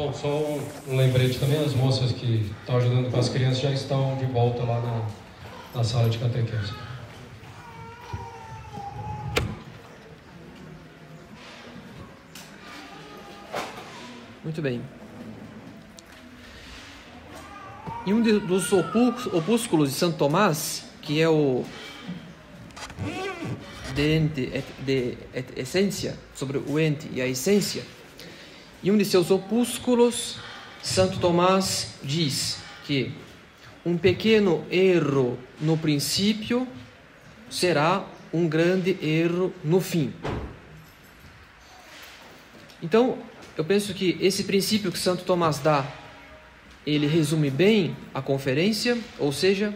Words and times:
Bom, 0.00 0.14
só 0.14 0.28
um, 0.28 0.96
lembrete 0.96 1.38
também, 1.38 1.62
as 1.62 1.74
moças 1.74 2.10
que 2.10 2.50
estão 2.58 2.78
ajudando 2.78 3.10
com 3.10 3.18
as 3.18 3.28
crianças 3.28 3.60
já 3.60 3.70
estão 3.70 4.16
de 4.16 4.24
volta 4.24 4.62
lá 4.62 4.80
na, 4.80 5.78
na 5.78 5.84
sala 5.84 6.08
de 6.08 6.16
catequese. 6.16 6.72
Muito 14.42 14.62
bem. 14.62 14.80
Em 18.06 18.14
um 18.14 18.22
dos 18.22 18.72
opúsculos 18.72 19.90
de 19.90 19.96
Santo 19.96 20.16
Tomás, 20.16 20.86
que 21.02 21.20
é 21.20 21.28
o 21.28 21.62
de, 23.94 24.16
ente, 24.16 24.64
de, 24.78 25.18
de 25.18 25.60
essência, 25.60 26.16
sobre 26.34 26.56
o 26.56 26.80
ente 26.80 27.06
e 27.12 27.20
a 27.20 27.26
essência, 27.26 27.84
em 28.82 28.90
um 28.90 28.96
de 28.96 29.04
seus 29.04 29.30
opúsculos, 29.30 30.38
Santo 30.82 31.18
Tomás 31.18 31.94
diz 32.02 32.58
que 32.84 33.12
um 33.84 33.96
pequeno 33.96 34.64
erro 34.70 35.38
no 35.60 35.76
princípio 35.76 36.66
será 37.50 38.04
um 38.32 38.48
grande 38.48 38.96
erro 39.02 39.52
no 39.62 39.80
fim. 39.80 40.12
Então, 42.82 43.18
eu 43.56 43.64
penso 43.64 43.92
que 43.92 44.16
esse 44.20 44.44
princípio 44.44 44.90
que 44.90 44.98
Santo 44.98 45.24
Tomás 45.24 45.58
dá, 45.58 45.86
ele 46.86 47.06
resume 47.06 47.50
bem 47.50 47.94
a 48.14 48.22
conferência, 48.22 48.96
ou 49.18 49.32
seja, 49.32 49.74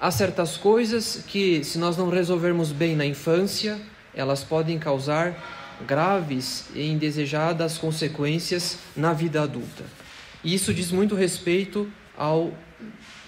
há 0.00 0.10
certas 0.10 0.56
coisas 0.56 1.22
que, 1.28 1.62
se 1.62 1.78
nós 1.78 1.96
não 1.96 2.10
resolvermos 2.10 2.72
bem 2.72 2.96
na 2.96 3.06
infância, 3.06 3.80
elas 4.12 4.42
podem 4.42 4.78
causar 4.78 5.61
graves 5.86 6.68
e 6.74 6.86
indesejadas 6.88 7.78
consequências 7.78 8.78
na 8.96 9.12
vida 9.12 9.42
adulta. 9.42 9.84
E 10.42 10.54
isso 10.54 10.72
diz 10.72 10.90
muito 10.90 11.14
respeito 11.14 11.90
ao 12.16 12.52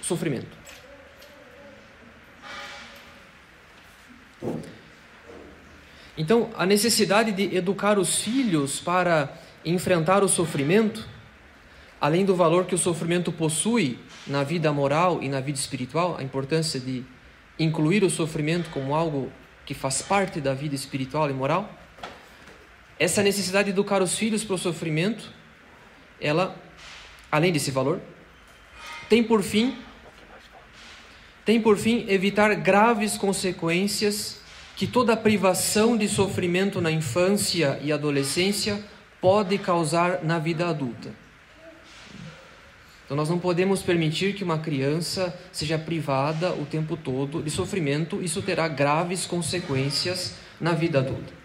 sofrimento. 0.03 0.65
Então, 6.17 6.51
a 6.57 6.65
necessidade 6.65 7.33
de 7.33 7.57
educar 7.57 7.99
os 7.99 8.21
filhos 8.21 8.79
para 8.79 9.33
enfrentar 9.65 10.23
o 10.23 10.29
sofrimento, 10.29 11.09
além 12.01 12.25
do 12.25 12.37
valor 12.37 12.67
que 12.67 12.75
o 12.75 12.79
sofrimento 12.79 13.33
possui 13.33 13.99
na 14.27 14.45
vida 14.45 14.73
moral 14.73 15.23
e 15.23 15.29
na 15.29 15.41
vida 15.41 15.59
espiritual, 15.59 16.17
a 16.17 16.23
importância 16.23 16.79
de 16.79 17.05
incluir 17.59 18.05
o 18.05 18.11
sofrimento 18.11 18.71
como 18.71 18.95
algo 18.95 19.31
que 19.67 19.75
faz 19.75 20.03
parte 20.03 20.41
da 20.41 20.55
vida 20.55 20.75
espiritual 20.75 21.29
e 21.31 21.33
moral, 21.33 21.69
essa 23.05 23.23
necessidade 23.23 23.67
de 23.67 23.71
educar 23.71 24.03
os 24.03 24.17
filhos 24.17 24.43
para 24.43 24.55
o 24.55 24.59
sofrimento, 24.59 25.31
ela, 26.21 26.57
além 27.31 27.53
desse 27.53 27.71
valor, 27.71 28.01
tem 29.09 29.23
por 29.23 29.43
fim 29.43 29.77
tem 31.45 31.61
por 31.61 31.77
fim 31.77 32.07
evitar 32.09 32.55
graves 32.55 33.19
consequências 33.19 34.41
que 34.77 34.87
toda 34.87 35.15
privação 35.15 35.95
de 35.95 36.09
sofrimento 36.09 36.81
na 36.81 36.91
infância 36.91 37.79
e 37.83 37.93
adolescência 37.93 38.83
pode 39.21 39.59
causar 39.59 40.25
na 40.25 40.39
vida 40.39 40.67
adulta. 40.67 41.11
Então 43.05 43.15
nós 43.15 43.29
não 43.29 43.39
podemos 43.39 43.83
permitir 43.83 44.33
que 44.33 44.43
uma 44.43 44.59
criança 44.59 45.39
seja 45.53 45.79
privada 45.79 46.55
o 46.55 46.65
tempo 46.65 46.97
todo 46.97 47.43
de 47.43 47.51
sofrimento, 47.51 48.23
isso 48.23 48.41
terá 48.41 48.67
graves 48.67 49.27
consequências 49.27 50.37
na 50.59 50.73
vida 50.73 51.01
adulta. 51.01 51.44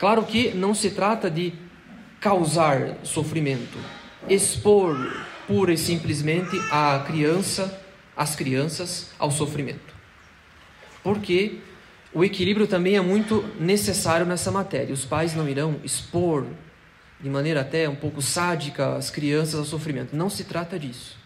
Claro 0.00 0.24
que 0.24 0.54
não 0.54 0.74
se 0.74 0.92
trata 0.92 1.30
de 1.30 1.52
causar 2.18 2.96
sofrimento, 3.02 3.78
expor 4.26 4.96
pura 5.46 5.74
e 5.74 5.76
simplesmente 5.76 6.58
a 6.72 7.04
criança, 7.06 7.78
as 8.16 8.34
crianças 8.34 9.10
ao 9.18 9.30
sofrimento. 9.30 9.94
Porque 11.02 11.58
o 12.14 12.24
equilíbrio 12.24 12.66
também 12.66 12.96
é 12.96 13.00
muito 13.02 13.44
necessário 13.60 14.24
nessa 14.24 14.50
matéria. 14.50 14.94
Os 14.94 15.04
pais 15.04 15.34
não 15.34 15.46
irão 15.46 15.76
expor 15.84 16.46
de 17.20 17.28
maneira 17.28 17.60
até 17.60 17.86
um 17.86 17.94
pouco 17.94 18.22
sádica 18.22 18.96
as 18.96 19.10
crianças 19.10 19.56
ao 19.56 19.66
sofrimento. 19.66 20.16
Não 20.16 20.30
se 20.30 20.44
trata 20.44 20.78
disso. 20.78 21.18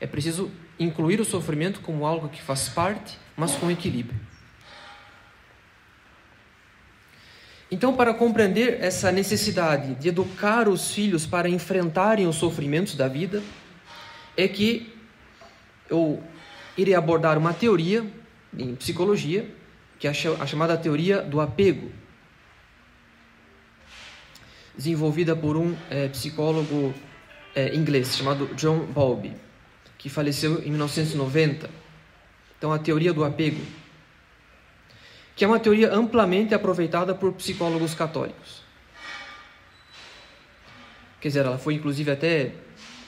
É 0.00 0.06
preciso 0.06 0.50
incluir 0.78 1.20
o 1.20 1.24
sofrimento 1.24 1.80
como 1.80 2.06
algo 2.06 2.30
que 2.30 2.40
faz 2.40 2.66
parte, 2.70 3.18
mas 3.36 3.54
com 3.56 3.70
equilíbrio. 3.70 4.31
Então, 7.72 7.96
para 7.96 8.12
compreender 8.12 8.82
essa 8.82 9.10
necessidade 9.10 9.94
de 9.94 10.08
educar 10.08 10.68
os 10.68 10.90
filhos 10.90 11.24
para 11.24 11.48
enfrentarem 11.48 12.26
os 12.26 12.36
sofrimentos 12.36 12.94
da 12.94 13.08
vida, 13.08 13.42
é 14.36 14.46
que 14.46 14.94
eu 15.88 16.22
irei 16.76 16.94
abordar 16.94 17.38
uma 17.38 17.54
teoria 17.54 18.04
em 18.58 18.74
psicologia, 18.74 19.48
que 19.98 20.06
é 20.06 20.10
a 20.10 20.46
chamada 20.46 20.76
teoria 20.76 21.22
do 21.22 21.40
apego, 21.40 21.90
desenvolvida 24.76 25.34
por 25.34 25.56
um 25.56 25.74
é, 25.88 26.08
psicólogo 26.08 26.92
é, 27.54 27.74
inglês 27.74 28.14
chamado 28.14 28.54
John 28.54 28.80
Bowlby, 28.84 29.32
que 29.96 30.10
faleceu 30.10 30.62
em 30.62 30.68
1990. 30.68 31.70
Então, 32.58 32.70
a 32.70 32.78
teoria 32.78 33.14
do 33.14 33.24
apego 33.24 33.62
que 35.34 35.44
é 35.44 35.48
uma 35.48 35.58
teoria 35.58 35.92
amplamente 35.92 36.54
aproveitada 36.54 37.14
por 37.14 37.32
psicólogos 37.32 37.94
católicos. 37.94 38.62
Quer 41.20 41.28
dizer, 41.28 41.46
ela 41.46 41.58
foi 41.58 41.74
inclusive 41.74 42.10
até 42.10 42.52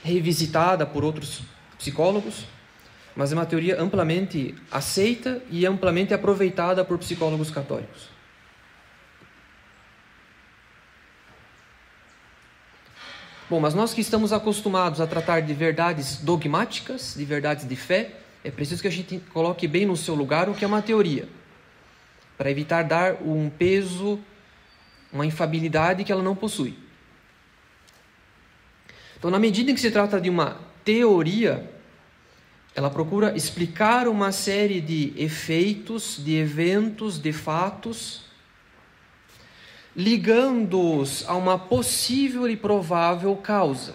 revisitada 0.02 0.86
por 0.86 1.04
outros 1.04 1.42
psicólogos, 1.78 2.46
mas 3.16 3.32
é 3.32 3.34
uma 3.34 3.46
teoria 3.46 3.80
amplamente 3.80 4.54
aceita 4.70 5.42
e 5.50 5.66
amplamente 5.66 6.14
aproveitada 6.14 6.84
por 6.84 6.98
psicólogos 6.98 7.50
católicos. 7.50 8.14
Bom, 13.50 13.60
mas 13.60 13.74
nós 13.74 13.92
que 13.92 14.00
estamos 14.00 14.32
acostumados 14.32 15.00
a 15.00 15.06
tratar 15.06 15.40
de 15.40 15.52
verdades 15.52 16.16
dogmáticas, 16.16 17.14
de 17.14 17.24
verdades 17.24 17.68
de 17.68 17.76
fé, 17.76 18.12
é 18.42 18.50
preciso 18.50 18.80
que 18.80 18.88
a 18.88 18.90
gente 18.90 19.18
coloque 19.32 19.68
bem 19.68 19.84
no 19.84 19.96
seu 19.96 20.14
lugar 20.14 20.48
o 20.48 20.54
que 20.54 20.64
é 20.64 20.68
uma 20.68 20.80
teoria 20.80 21.28
para 22.36 22.50
evitar 22.50 22.82
dar 22.82 23.22
um 23.22 23.48
peso, 23.48 24.18
uma 25.12 25.24
infabilidade 25.24 26.04
que 26.04 26.12
ela 26.12 26.22
não 26.22 26.34
possui. 26.34 26.76
Então, 29.16 29.30
na 29.30 29.38
medida 29.38 29.70
em 29.70 29.74
que 29.74 29.80
se 29.80 29.90
trata 29.90 30.20
de 30.20 30.28
uma 30.28 30.58
teoria, 30.84 31.70
ela 32.74 32.90
procura 32.90 33.36
explicar 33.36 34.08
uma 34.08 34.32
série 34.32 34.80
de 34.80 35.12
efeitos, 35.16 36.20
de 36.22 36.34
eventos, 36.34 37.18
de 37.18 37.32
fatos, 37.32 38.24
ligando-os 39.96 41.24
a 41.28 41.34
uma 41.34 41.58
possível 41.58 42.48
e 42.48 42.56
provável 42.56 43.34
causa. 43.36 43.94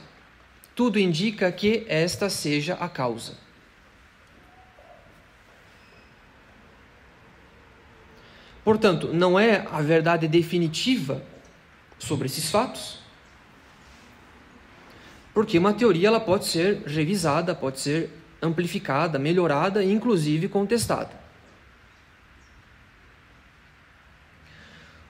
Tudo 0.73 0.97
indica 0.97 1.51
que 1.51 1.85
esta 1.89 2.29
seja 2.29 2.75
a 2.75 2.87
causa. 2.87 3.48
Portanto, 8.69 9.09
não 9.11 9.39
é 9.39 9.65
a 9.71 9.81
verdade 9.81 10.27
definitiva 10.27 11.23
sobre 11.97 12.27
esses 12.27 12.51
fatos, 12.51 12.99
porque 15.33 15.57
uma 15.57 15.73
teoria 15.73 16.09
ela 16.09 16.19
pode 16.19 16.45
ser 16.45 16.83
revisada, 16.85 17.55
pode 17.55 17.79
ser 17.79 18.11
amplificada, 18.39 19.17
melhorada 19.17 19.83
e 19.83 19.91
inclusive 19.91 20.47
contestada. 20.47 21.09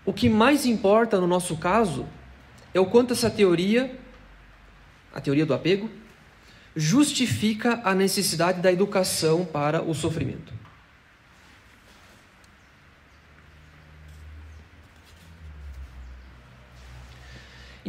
O 0.05 0.13
que 0.13 0.29
mais 0.29 0.65
importa 0.65 1.19
no 1.19 1.27
nosso 1.27 1.57
caso 1.57 2.07
é 2.73 2.79
o 2.79 2.85
quanto 2.85 3.11
essa 3.11 3.29
teoria, 3.29 3.93
a 5.13 5.19
teoria 5.19 5.45
do 5.45 5.53
apego, 5.53 5.89
justifica 6.77 7.81
a 7.83 7.93
necessidade 7.93 8.61
da 8.61 8.71
educação 8.71 9.43
para 9.43 9.81
o 9.81 9.93
sofrimento. 9.93 10.58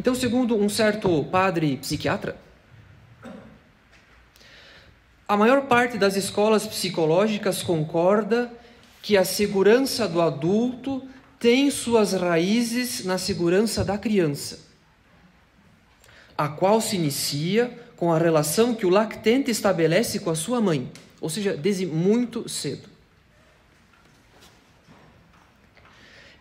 Então, 0.00 0.14
segundo 0.14 0.56
um 0.56 0.66
certo 0.66 1.22
padre 1.24 1.76
psiquiatra, 1.76 2.34
a 5.28 5.36
maior 5.36 5.66
parte 5.66 5.98
das 5.98 6.16
escolas 6.16 6.66
psicológicas 6.66 7.62
concorda 7.62 8.50
que 9.02 9.14
a 9.14 9.26
segurança 9.26 10.08
do 10.08 10.22
adulto 10.22 11.06
tem 11.38 11.70
suas 11.70 12.14
raízes 12.14 13.04
na 13.04 13.18
segurança 13.18 13.84
da 13.84 13.98
criança, 13.98 14.60
a 16.34 16.48
qual 16.48 16.80
se 16.80 16.96
inicia 16.96 17.78
com 17.94 18.10
a 18.10 18.16
relação 18.16 18.74
que 18.74 18.86
o 18.86 18.90
lactente 18.90 19.50
estabelece 19.50 20.20
com 20.20 20.30
a 20.30 20.34
sua 20.34 20.62
mãe, 20.62 20.90
ou 21.20 21.28
seja, 21.28 21.54
desde 21.54 21.84
muito 21.84 22.48
cedo. 22.48 22.88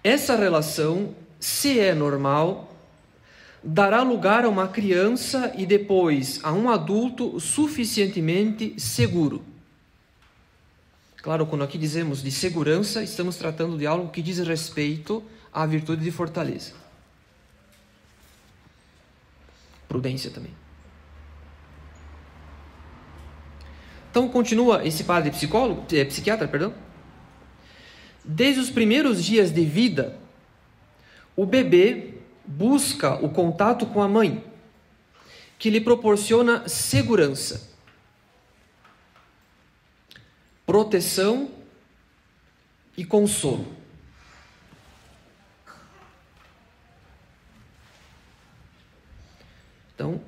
Essa 0.01 0.37
relação, 0.37 1.13
se 1.41 1.77
é 1.77 1.93
normal, 1.93 2.68
dará 3.63 4.01
lugar 4.01 4.45
a 4.45 4.49
uma 4.49 4.67
criança 4.67 5.53
e 5.57 5.65
depois 5.65 6.39
a 6.43 6.53
um 6.53 6.69
adulto 6.69 7.39
suficientemente 7.39 8.79
seguro. 8.79 9.43
Claro, 11.17 11.45
quando 11.45 11.63
aqui 11.63 11.77
dizemos 11.77 12.23
de 12.23 12.31
segurança, 12.31 13.03
estamos 13.03 13.35
tratando 13.35 13.77
de 13.77 13.85
algo 13.85 14.09
que 14.09 14.21
diz 14.21 14.37
respeito 14.39 15.23
à 15.51 15.65
virtude 15.65 16.03
de 16.03 16.11
fortaleza. 16.11 16.71
Prudência 19.87 20.31
também. 20.31 20.51
Então 24.09 24.27
continua 24.29 24.85
esse 24.87 25.03
padre 25.03 25.29
psicólogo, 25.31 25.85
é, 25.93 26.05
psiquiatra, 26.05 26.47
perdão. 26.47 26.73
Desde 28.23 28.61
os 28.61 28.69
primeiros 28.69 29.23
dias 29.23 29.51
de 29.51 29.65
vida, 29.65 30.17
o 31.35 31.45
bebê 31.45 32.08
busca 32.49 33.13
o 33.23 33.29
contato 33.29 33.85
com 33.85 34.01
a 34.01 34.07
mãe, 34.07 34.43
que 35.59 35.69
lhe 35.69 35.79
proporciona 35.79 36.67
segurança, 36.67 37.69
proteção 40.65 41.51
e 42.97 43.05
consolo. 43.05 43.67
Então, 49.93 50.19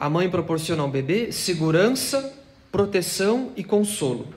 a 0.00 0.08
mãe 0.08 0.30
proporciona 0.30 0.82
ao 0.82 0.88
bebê 0.88 1.30
segurança, 1.30 2.34
proteção 2.72 3.52
e 3.54 3.62
consolo, 3.62 4.32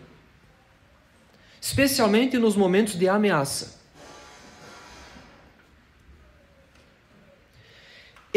especialmente 1.62 2.38
nos 2.38 2.56
momentos 2.56 2.96
de 2.96 3.08
ameaça. 3.08 3.77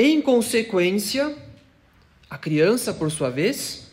Em 0.03 0.23
consequência, 0.23 1.37
a 2.31 2.39
criança, 2.39 2.95
por 2.95 3.11
sua 3.11 3.29
vez, 3.29 3.91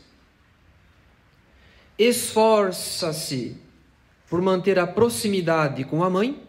esforça-se 2.00 3.58
por 4.30 4.42
manter 4.42 4.80
a 4.80 4.88
proximidade 4.88 5.84
com 5.84 6.02
a 6.06 6.10
mãe, 6.10 6.42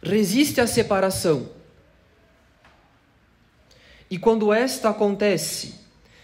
resiste 0.00 0.60
à 0.60 0.66
separação. 0.68 1.50
E 4.08 4.16
quando 4.16 4.52
esta 4.52 4.90
acontece, 4.90 5.74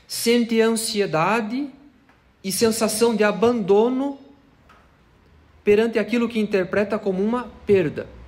sente 0.07 0.61
ansiedade 0.61 1.69
e 2.45 2.53
sensação 2.53 3.17
de 3.17 3.25
abandono 3.25 4.17
perante 5.65 5.99
aquilo 5.99 6.29
que 6.29 6.39
interpreta 6.39 7.01
como 7.01 7.21
uma 7.21 7.49
perda. 7.67 8.20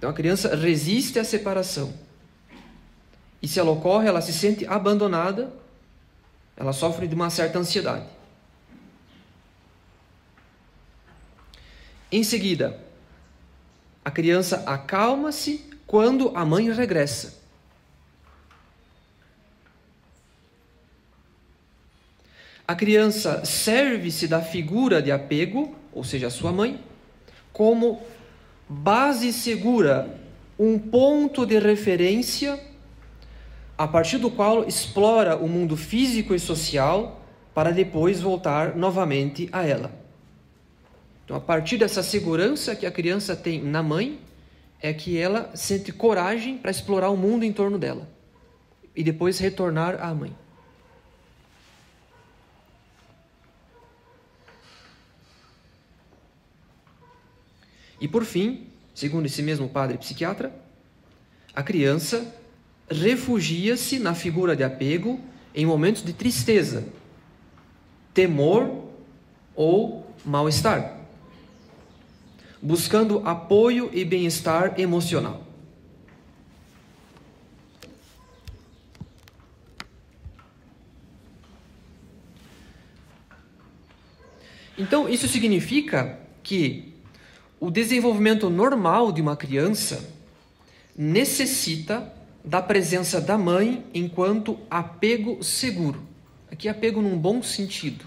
Então 0.00 0.08
a 0.08 0.14
criança 0.14 0.56
resiste 0.56 1.18
à 1.18 1.24
separação. 1.24 1.92
E 3.42 3.46
se 3.46 3.60
ela 3.60 3.70
ocorre, 3.70 4.08
ela 4.08 4.22
se 4.22 4.32
sente 4.32 4.66
abandonada, 4.66 5.52
ela 6.56 6.72
sofre 6.72 7.06
de 7.06 7.14
uma 7.14 7.28
certa 7.28 7.58
ansiedade. 7.58 8.06
Em 12.10 12.24
seguida, 12.24 12.80
a 14.02 14.10
criança 14.10 14.64
acalma-se 14.66 15.68
quando 15.86 16.34
a 16.34 16.46
mãe 16.46 16.72
regressa. 16.72 17.38
A 22.66 22.74
criança 22.74 23.44
serve-se 23.44 24.26
da 24.26 24.40
figura 24.40 25.02
de 25.02 25.12
apego, 25.12 25.76
ou 25.92 26.02
seja, 26.02 26.28
a 26.28 26.30
sua 26.30 26.52
mãe, 26.52 26.82
como 27.52 28.00
base 28.70 29.32
segura, 29.32 30.16
um 30.56 30.78
ponto 30.78 31.44
de 31.44 31.58
referência 31.58 32.60
a 33.76 33.88
partir 33.88 34.18
do 34.18 34.30
qual 34.30 34.64
explora 34.64 35.36
o 35.36 35.48
mundo 35.48 35.76
físico 35.76 36.32
e 36.32 36.38
social 36.38 37.20
para 37.52 37.72
depois 37.72 38.20
voltar 38.20 38.76
novamente 38.76 39.48
a 39.50 39.66
ela. 39.66 39.90
Então, 41.24 41.36
a 41.36 41.40
partir 41.40 41.78
dessa 41.78 42.00
segurança 42.00 42.76
que 42.76 42.86
a 42.86 42.92
criança 42.92 43.34
tem 43.34 43.60
na 43.60 43.82
mãe, 43.82 44.20
é 44.80 44.92
que 44.92 45.18
ela 45.18 45.50
sente 45.54 45.92
coragem 45.92 46.56
para 46.56 46.70
explorar 46.70 47.10
o 47.10 47.16
mundo 47.16 47.44
em 47.44 47.52
torno 47.52 47.76
dela 47.76 48.08
e 48.94 49.02
depois 49.02 49.38
retornar 49.38 50.00
à 50.00 50.14
mãe. 50.14 50.32
E 58.00 58.08
por 58.08 58.24
fim, 58.24 58.66
segundo 58.94 59.26
esse 59.26 59.42
mesmo 59.42 59.68
padre 59.68 59.98
psiquiatra, 59.98 60.52
a 61.54 61.62
criança 61.62 62.34
refugia-se 62.90 63.98
na 63.98 64.14
figura 64.14 64.56
de 64.56 64.64
apego 64.64 65.20
em 65.54 65.66
momentos 65.66 66.02
de 66.02 66.12
tristeza, 66.12 66.88
temor 68.14 68.88
ou 69.54 70.06
mal-estar, 70.24 70.98
buscando 72.62 73.20
apoio 73.26 73.90
e 73.92 74.04
bem-estar 74.04 74.80
emocional. 74.80 75.46
Então, 84.78 85.06
isso 85.06 85.28
significa 85.28 86.18
que 86.42 86.89
o 87.60 87.70
desenvolvimento 87.70 88.48
normal 88.48 89.12
de 89.12 89.20
uma 89.20 89.36
criança 89.36 90.02
necessita 90.96 92.10
da 92.42 92.62
presença 92.62 93.20
da 93.20 93.36
mãe 93.36 93.84
enquanto 93.92 94.58
apego 94.70 95.44
seguro. 95.44 96.02
Aqui, 96.50 96.68
apego 96.68 97.02
num 97.02 97.18
bom 97.18 97.42
sentido. 97.42 98.06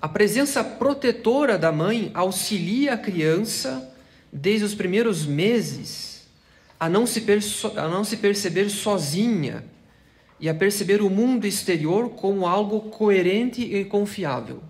A 0.00 0.08
presença 0.08 0.62
protetora 0.62 1.58
da 1.58 1.72
mãe 1.72 2.12
auxilia 2.14 2.94
a 2.94 2.98
criança 2.98 3.92
desde 4.32 4.64
os 4.64 4.74
primeiros 4.74 5.26
meses 5.26 6.15
a 6.78 6.88
não 6.88 7.06
se, 7.06 7.24
a 7.76 7.88
não 7.88 8.04
se 8.04 8.18
perceber 8.18 8.68
sozinha 8.68 9.64
e 10.38 10.48
a 10.48 10.54
perceber 10.54 11.00
o 11.00 11.08
mundo 11.08 11.46
exterior 11.46 12.10
como 12.10 12.46
algo 12.46 12.90
coerente 12.90 13.62
e 13.62 13.84
confiável. 13.84 14.62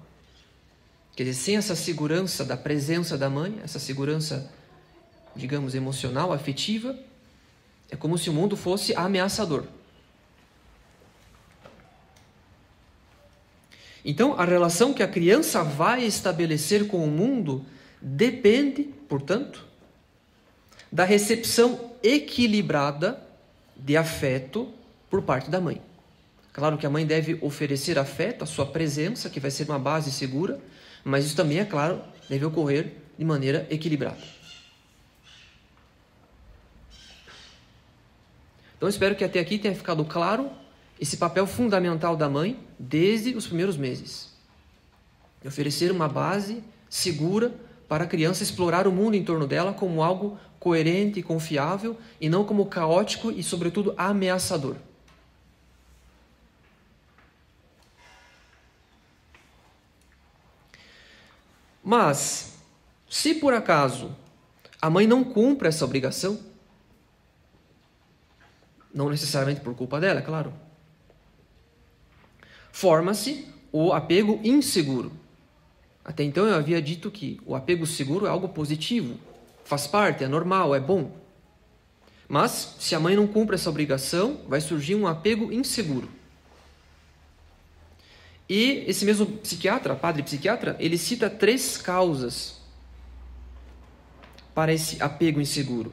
Quer 1.16 1.24
dizer, 1.24 1.40
sem 1.40 1.56
essa 1.56 1.74
segurança 1.74 2.44
da 2.44 2.56
presença 2.56 3.16
da 3.16 3.28
mãe, 3.28 3.58
essa 3.64 3.78
segurança, 3.78 4.52
digamos, 5.34 5.74
emocional, 5.74 6.32
afetiva, 6.32 6.96
é 7.90 7.96
como 7.96 8.18
se 8.18 8.30
o 8.30 8.32
mundo 8.32 8.56
fosse 8.56 8.94
ameaçador. 8.94 9.64
Então, 14.04 14.38
a 14.38 14.44
relação 14.44 14.94
que 14.94 15.02
a 15.02 15.08
criança 15.08 15.64
vai 15.64 16.04
estabelecer 16.04 16.86
com 16.86 17.02
o 17.02 17.10
mundo 17.10 17.64
depende, 18.00 18.84
portanto, 19.08 19.66
da 20.92 21.04
recepção 21.04 21.95
equilibrada 22.02 23.22
de 23.76 23.96
afeto 23.96 24.72
por 25.10 25.22
parte 25.22 25.50
da 25.50 25.60
mãe. 25.60 25.80
Claro 26.52 26.78
que 26.78 26.86
a 26.86 26.90
mãe 26.90 27.04
deve 27.04 27.38
oferecer 27.42 27.98
afeto, 27.98 28.42
a 28.42 28.46
sua 28.46 28.64
presença, 28.64 29.28
que 29.28 29.38
vai 29.38 29.50
ser 29.50 29.68
uma 29.68 29.78
base 29.78 30.10
segura, 30.10 30.58
mas 31.04 31.26
isso 31.26 31.36
também, 31.36 31.58
é 31.58 31.64
claro, 31.64 32.00
deve 32.28 32.44
ocorrer 32.44 32.94
de 33.18 33.24
maneira 33.24 33.66
equilibrada. 33.70 34.16
Então, 38.76 38.88
espero 38.88 39.14
que 39.14 39.24
até 39.24 39.38
aqui 39.38 39.58
tenha 39.58 39.74
ficado 39.74 40.04
claro 40.04 40.50
esse 41.00 41.16
papel 41.16 41.46
fundamental 41.46 42.16
da 42.16 42.28
mãe 42.28 42.58
desde 42.78 43.34
os 43.34 43.46
primeiros 43.46 43.76
meses. 43.76 44.34
De 45.42 45.48
oferecer 45.48 45.90
uma 45.90 46.08
base 46.08 46.62
segura 46.88 47.54
para 47.88 48.04
a 48.04 48.06
criança 48.06 48.42
explorar 48.42 48.86
o 48.86 48.92
mundo 48.92 49.14
em 49.14 49.24
torno 49.24 49.46
dela 49.46 49.72
como 49.72 50.02
algo 50.02 50.38
coerente 50.66 51.20
e 51.20 51.22
confiável 51.22 51.96
e 52.20 52.28
não 52.28 52.44
como 52.44 52.66
caótico 52.66 53.30
e, 53.30 53.40
sobretudo, 53.40 53.94
ameaçador. 53.96 54.74
Mas, 61.84 62.58
se 63.08 63.32
por 63.36 63.54
acaso 63.54 64.10
a 64.82 64.90
mãe 64.90 65.06
não 65.06 65.22
cumpre 65.22 65.68
essa 65.68 65.84
obrigação, 65.84 66.36
não 68.92 69.08
necessariamente 69.08 69.60
por 69.60 69.72
culpa 69.76 70.00
dela, 70.00 70.18
é 70.18 70.22
claro, 70.22 70.52
forma-se 72.72 73.48
o 73.70 73.92
apego 73.92 74.40
inseguro. 74.42 75.12
Até 76.04 76.24
então 76.24 76.44
eu 76.44 76.56
havia 76.56 76.82
dito 76.82 77.08
que 77.08 77.40
o 77.46 77.54
apego 77.54 77.86
seguro 77.86 78.26
é 78.26 78.28
algo 78.28 78.48
positivo, 78.48 79.16
faz 79.66 79.86
parte, 79.86 80.22
é 80.22 80.28
normal, 80.28 80.74
é 80.74 80.80
bom. 80.80 81.10
Mas, 82.28 82.76
se 82.78 82.94
a 82.94 83.00
mãe 83.00 83.16
não 83.16 83.26
cumpre 83.26 83.56
essa 83.56 83.68
obrigação, 83.68 84.40
vai 84.48 84.60
surgir 84.60 84.94
um 84.94 85.06
apego 85.06 85.52
inseguro. 85.52 86.08
E 88.48 88.84
esse 88.86 89.04
mesmo 89.04 89.26
psiquiatra, 89.26 89.96
padre 89.96 90.22
psiquiatra, 90.22 90.76
ele 90.78 90.96
cita 90.96 91.28
três 91.28 91.76
causas 91.76 92.60
para 94.54 94.72
esse 94.72 95.02
apego 95.02 95.40
inseguro. 95.40 95.92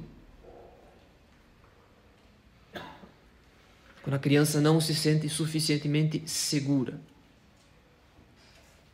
Quando 4.04 4.16
a 4.16 4.20
criança 4.20 4.62
não 4.62 4.80
se 4.80 4.94
sente 4.94 5.28
suficientemente 5.30 6.22
segura. 6.28 7.00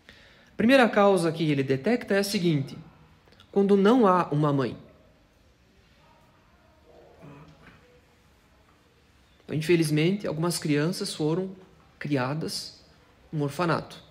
A 0.07 0.55
primeira 0.55 0.87
causa 0.87 1.31
que 1.31 1.49
ele 1.49 1.63
detecta 1.63 2.13
é 2.13 2.19
a 2.19 2.23
seguinte: 2.23 2.77
quando 3.59 3.75
não 3.75 4.07
há 4.07 4.29
uma 4.31 4.53
mãe. 4.53 4.77
Então, 9.43 9.53
infelizmente, 9.53 10.25
algumas 10.25 10.57
crianças 10.57 11.13
foram 11.13 11.53
criadas 11.99 12.81
no 13.29 13.43
orfanato. 13.43 14.01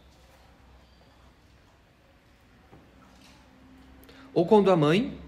Ou 4.34 4.44
quando 4.44 4.70
a 4.70 4.76
mãe 4.76 5.18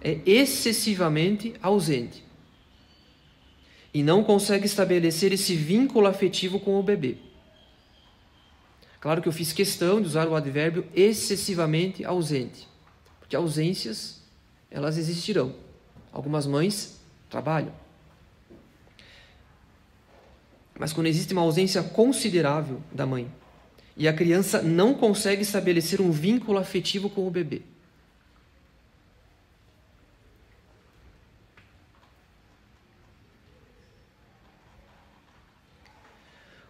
é 0.00 0.18
excessivamente 0.24 1.54
ausente 1.60 2.24
e 3.92 4.02
não 4.02 4.24
consegue 4.24 4.64
estabelecer 4.64 5.30
esse 5.30 5.54
vínculo 5.54 6.06
afetivo 6.06 6.58
com 6.58 6.80
o 6.80 6.82
bebê. 6.82 7.18
Claro 8.98 9.20
que 9.20 9.28
eu 9.28 9.32
fiz 9.32 9.52
questão 9.52 10.00
de 10.00 10.06
usar 10.06 10.26
o 10.26 10.34
advérbio 10.34 10.86
excessivamente 10.94 12.02
ausente, 12.02 12.71
porque 13.32 13.36
ausências 13.36 14.20
elas 14.70 14.98
existirão. 14.98 15.54
Algumas 16.12 16.46
mães 16.46 17.00
trabalham, 17.30 17.72
mas 20.78 20.92
quando 20.92 21.06
existe 21.06 21.32
uma 21.32 21.40
ausência 21.40 21.82
considerável 21.82 22.82
da 22.92 23.06
mãe 23.06 23.32
e 23.96 24.06
a 24.06 24.12
criança 24.12 24.60
não 24.60 24.92
consegue 24.92 25.40
estabelecer 25.40 25.98
um 25.98 26.10
vínculo 26.10 26.58
afetivo 26.58 27.08
com 27.08 27.26
o 27.26 27.30
bebê. 27.30 27.62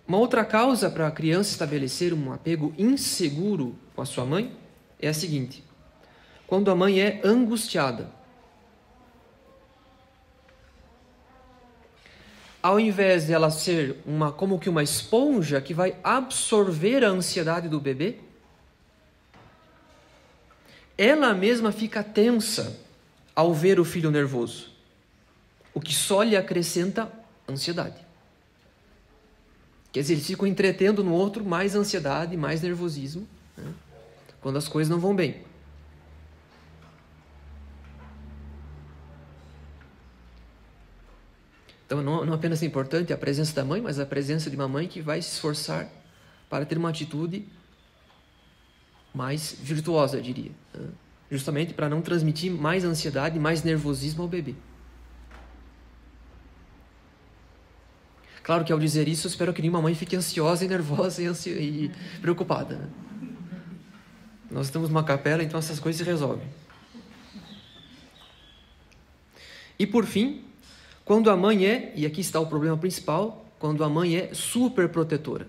Uma 0.06 0.18
outra 0.18 0.44
causa 0.44 0.88
para 0.88 1.08
a 1.08 1.10
criança 1.10 1.50
estabelecer 1.50 2.14
um 2.14 2.32
apego 2.32 2.72
inseguro 2.78 3.76
com 3.96 4.02
a 4.02 4.06
sua 4.06 4.24
mãe 4.24 4.56
é 5.00 5.08
a 5.08 5.14
seguinte: 5.14 5.64
quando 6.52 6.70
a 6.70 6.74
mãe 6.74 7.00
é 7.00 7.18
angustiada. 7.24 8.10
ao 12.62 12.78
invés 12.78 13.26
de 13.26 13.32
ela 13.32 13.50
ser 13.50 13.96
uma 14.04 14.30
como 14.30 14.58
que 14.58 14.68
uma 14.68 14.82
esponja 14.82 15.62
que 15.62 15.72
vai 15.72 15.96
absorver 16.04 17.02
a 17.02 17.08
ansiedade 17.08 17.70
do 17.70 17.80
bebê, 17.80 18.18
ela 20.98 21.32
mesma 21.32 21.72
fica 21.72 22.04
tensa 22.04 22.78
ao 23.34 23.54
ver 23.54 23.80
o 23.80 23.84
filho 23.84 24.10
nervoso, 24.10 24.70
o 25.72 25.80
que 25.80 25.94
só 25.94 26.22
lhe 26.22 26.36
acrescenta 26.36 27.10
ansiedade. 27.48 27.96
Quer 29.90 30.02
dizer, 30.02 30.12
eles 30.12 30.26
ficam 30.26 30.46
entretendo 30.46 31.02
no 31.02 31.14
outro 31.14 31.42
mais 31.42 31.74
ansiedade, 31.74 32.36
mais 32.36 32.60
nervosismo, 32.60 33.26
né? 33.56 33.72
quando 34.42 34.58
as 34.58 34.68
coisas 34.68 34.90
não 34.90 35.00
vão 35.00 35.16
bem. 35.16 35.50
Então, 41.92 42.02
não, 42.02 42.24
não 42.24 42.32
apenas 42.32 42.62
é 42.62 42.66
importante 42.66 43.12
a 43.12 43.18
presença 43.18 43.54
da 43.54 43.62
mãe, 43.62 43.78
mas 43.78 43.98
a 43.98 44.06
presença 44.06 44.48
de 44.48 44.56
uma 44.56 44.66
mãe 44.66 44.88
que 44.88 45.02
vai 45.02 45.20
se 45.20 45.34
esforçar 45.34 45.86
para 46.48 46.64
ter 46.64 46.78
uma 46.78 46.88
atitude 46.88 47.46
mais 49.14 49.54
virtuosa, 49.60 50.16
eu 50.16 50.22
diria. 50.22 50.52
Né? 50.72 50.88
Justamente 51.30 51.74
para 51.74 51.90
não 51.90 52.00
transmitir 52.00 52.50
mais 52.50 52.82
ansiedade, 52.82 53.38
mais 53.38 53.62
nervosismo 53.62 54.22
ao 54.22 54.28
bebê. 54.28 54.54
Claro 58.42 58.64
que 58.64 58.72
ao 58.72 58.78
dizer 58.78 59.06
isso, 59.06 59.26
espero 59.26 59.52
que 59.52 59.60
nenhuma 59.60 59.82
mãe 59.82 59.94
fique 59.94 60.16
ansiosa 60.16 60.64
e 60.64 60.68
nervosa 60.68 61.20
e, 61.20 61.26
ansio... 61.26 61.60
e 61.60 61.90
preocupada. 62.22 62.76
Né? 62.76 62.88
Nós 64.50 64.64
estamos 64.64 64.88
numa 64.88 65.04
capela, 65.04 65.42
então 65.42 65.58
essas 65.58 65.78
coisas 65.78 65.98
se 65.98 66.10
resolvem. 66.10 66.48
E 69.78 69.86
por 69.86 70.06
fim, 70.06 70.51
quando 71.04 71.30
a 71.30 71.36
mãe 71.36 71.66
é, 71.66 71.92
e 71.94 72.06
aqui 72.06 72.20
está 72.20 72.38
o 72.38 72.46
problema 72.46 72.76
principal, 72.76 73.44
quando 73.58 73.84
a 73.84 73.88
mãe 73.88 74.16
é 74.16 74.34
super 74.34 74.88
protetora. 74.88 75.46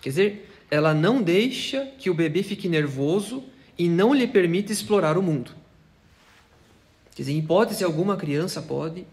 Quer 0.00 0.08
dizer, 0.10 0.50
ela 0.70 0.94
não 0.94 1.22
deixa 1.22 1.86
que 1.98 2.10
o 2.10 2.14
bebê 2.14 2.42
fique 2.42 2.68
nervoso 2.68 3.44
e 3.76 3.88
não 3.88 4.12
lhe 4.12 4.26
permite 4.26 4.72
explorar 4.72 5.16
o 5.16 5.22
mundo. 5.22 5.52
Quer 7.14 7.22
dizer, 7.22 7.32
em 7.32 7.38
hipótese 7.38 7.84
alguma, 7.84 8.16
criança 8.16 8.62
pode 8.62 9.06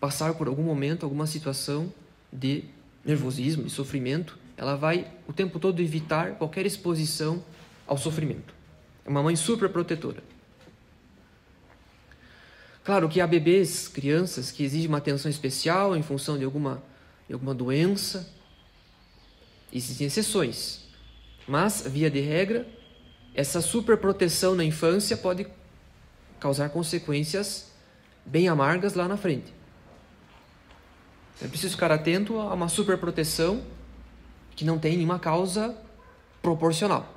passar 0.00 0.34
por 0.34 0.48
algum 0.48 0.62
momento, 0.62 1.04
alguma 1.04 1.26
situação 1.26 1.92
de 2.32 2.64
nervosismo, 3.04 3.64
de 3.64 3.70
sofrimento. 3.70 4.38
Ela 4.56 4.76
vai 4.76 5.10
o 5.26 5.32
tempo 5.32 5.58
todo 5.58 5.80
evitar 5.80 6.32
qualquer 6.36 6.64
exposição 6.66 7.42
ao 7.86 7.98
sofrimento. 7.98 8.54
É 9.04 9.08
uma 9.08 9.22
mãe 9.22 9.36
super 9.36 9.68
protetora. 9.68 10.22
Claro 12.84 13.08
que 13.08 13.20
há 13.20 13.26
bebês, 13.26 13.88
crianças, 13.88 14.50
que 14.50 14.62
exigem 14.62 14.88
uma 14.88 14.98
atenção 14.98 15.30
especial 15.30 15.96
em 15.96 16.02
função 16.02 16.36
de 16.36 16.44
alguma, 16.44 16.82
de 17.26 17.32
alguma 17.32 17.54
doença. 17.54 18.30
Existem 19.72 20.06
exceções. 20.06 20.84
Mas, 21.48 21.82
via 21.86 22.10
de 22.10 22.20
regra, 22.20 22.68
essa 23.34 23.62
superproteção 23.62 24.54
na 24.54 24.62
infância 24.62 25.16
pode 25.16 25.46
causar 26.38 26.68
consequências 26.68 27.72
bem 28.24 28.48
amargas 28.48 28.92
lá 28.92 29.08
na 29.08 29.16
frente. 29.16 29.52
É 31.42 31.48
preciso 31.48 31.72
ficar 31.74 31.90
atento 31.90 32.38
a 32.38 32.52
uma 32.52 32.68
superproteção 32.68 33.64
que 34.54 34.64
não 34.64 34.78
tem 34.78 34.96
nenhuma 34.96 35.18
causa 35.18 35.74
proporcional. 36.42 37.12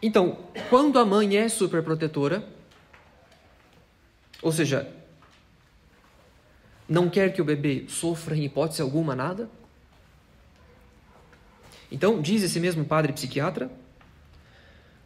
Então, 0.00 0.38
quando 0.70 0.98
a 0.98 1.04
mãe 1.04 1.36
é 1.36 1.48
superprotetora, 1.48 2.46
ou 4.40 4.52
seja, 4.52 4.92
não 6.88 7.10
quer 7.10 7.32
que 7.32 7.42
o 7.42 7.44
bebê 7.44 7.84
sofra 7.88 8.36
em 8.36 8.44
hipótese 8.44 8.80
alguma 8.80 9.16
nada, 9.16 9.50
então, 11.90 12.20
diz 12.20 12.42
esse 12.42 12.60
mesmo 12.60 12.84
padre 12.84 13.12
psiquiatra, 13.12 13.70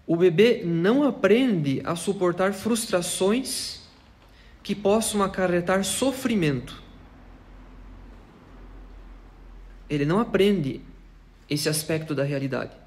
o 0.06 0.16
bebê 0.16 0.62
não 0.64 1.04
aprende 1.04 1.80
a 1.84 1.94
suportar 1.94 2.52
frustrações 2.52 3.80
que 4.62 4.74
possam 4.74 5.22
acarretar 5.22 5.84
sofrimento. 5.84 6.82
Ele 9.88 10.04
não 10.04 10.18
aprende 10.18 10.82
esse 11.48 11.68
aspecto 11.68 12.14
da 12.14 12.24
realidade 12.24 12.81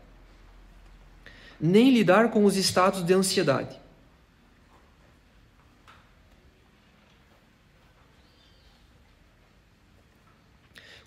nem 1.60 1.92
lidar 1.92 2.32
com 2.32 2.46
os 2.46 2.58
estados 2.58 3.04
de 3.04 3.14
ansiedade. 3.14 3.80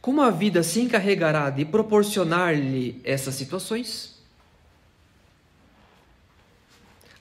Como 0.01 0.23
a 0.23 0.31
vida 0.31 0.63
se 0.63 0.81
encarregará 0.81 1.51
de 1.51 1.65
proporcionar-lhe 1.65 3.01
essas 3.05 3.35
situações, 3.35 4.19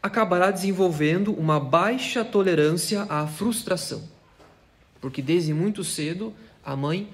acabará 0.02 0.52
desenvolvendo 0.52 1.34
uma 1.34 1.60
baixa 1.60 2.24
tolerância 2.24 3.04
à 3.10 3.28
frustração. 3.28 4.08
Porque 5.02 5.22
desde 5.22 5.54
muito 5.54 5.84
cedo 5.84 6.34
a 6.64 6.76
mãe 6.76 7.14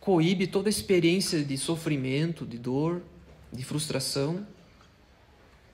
coíbe 0.00 0.46
toda 0.46 0.68
a 0.68 0.70
experiência 0.70 1.42
de 1.44 1.58
sofrimento, 1.58 2.46
de 2.46 2.56
dor, 2.56 3.02
de 3.52 3.62
frustração 3.64 4.46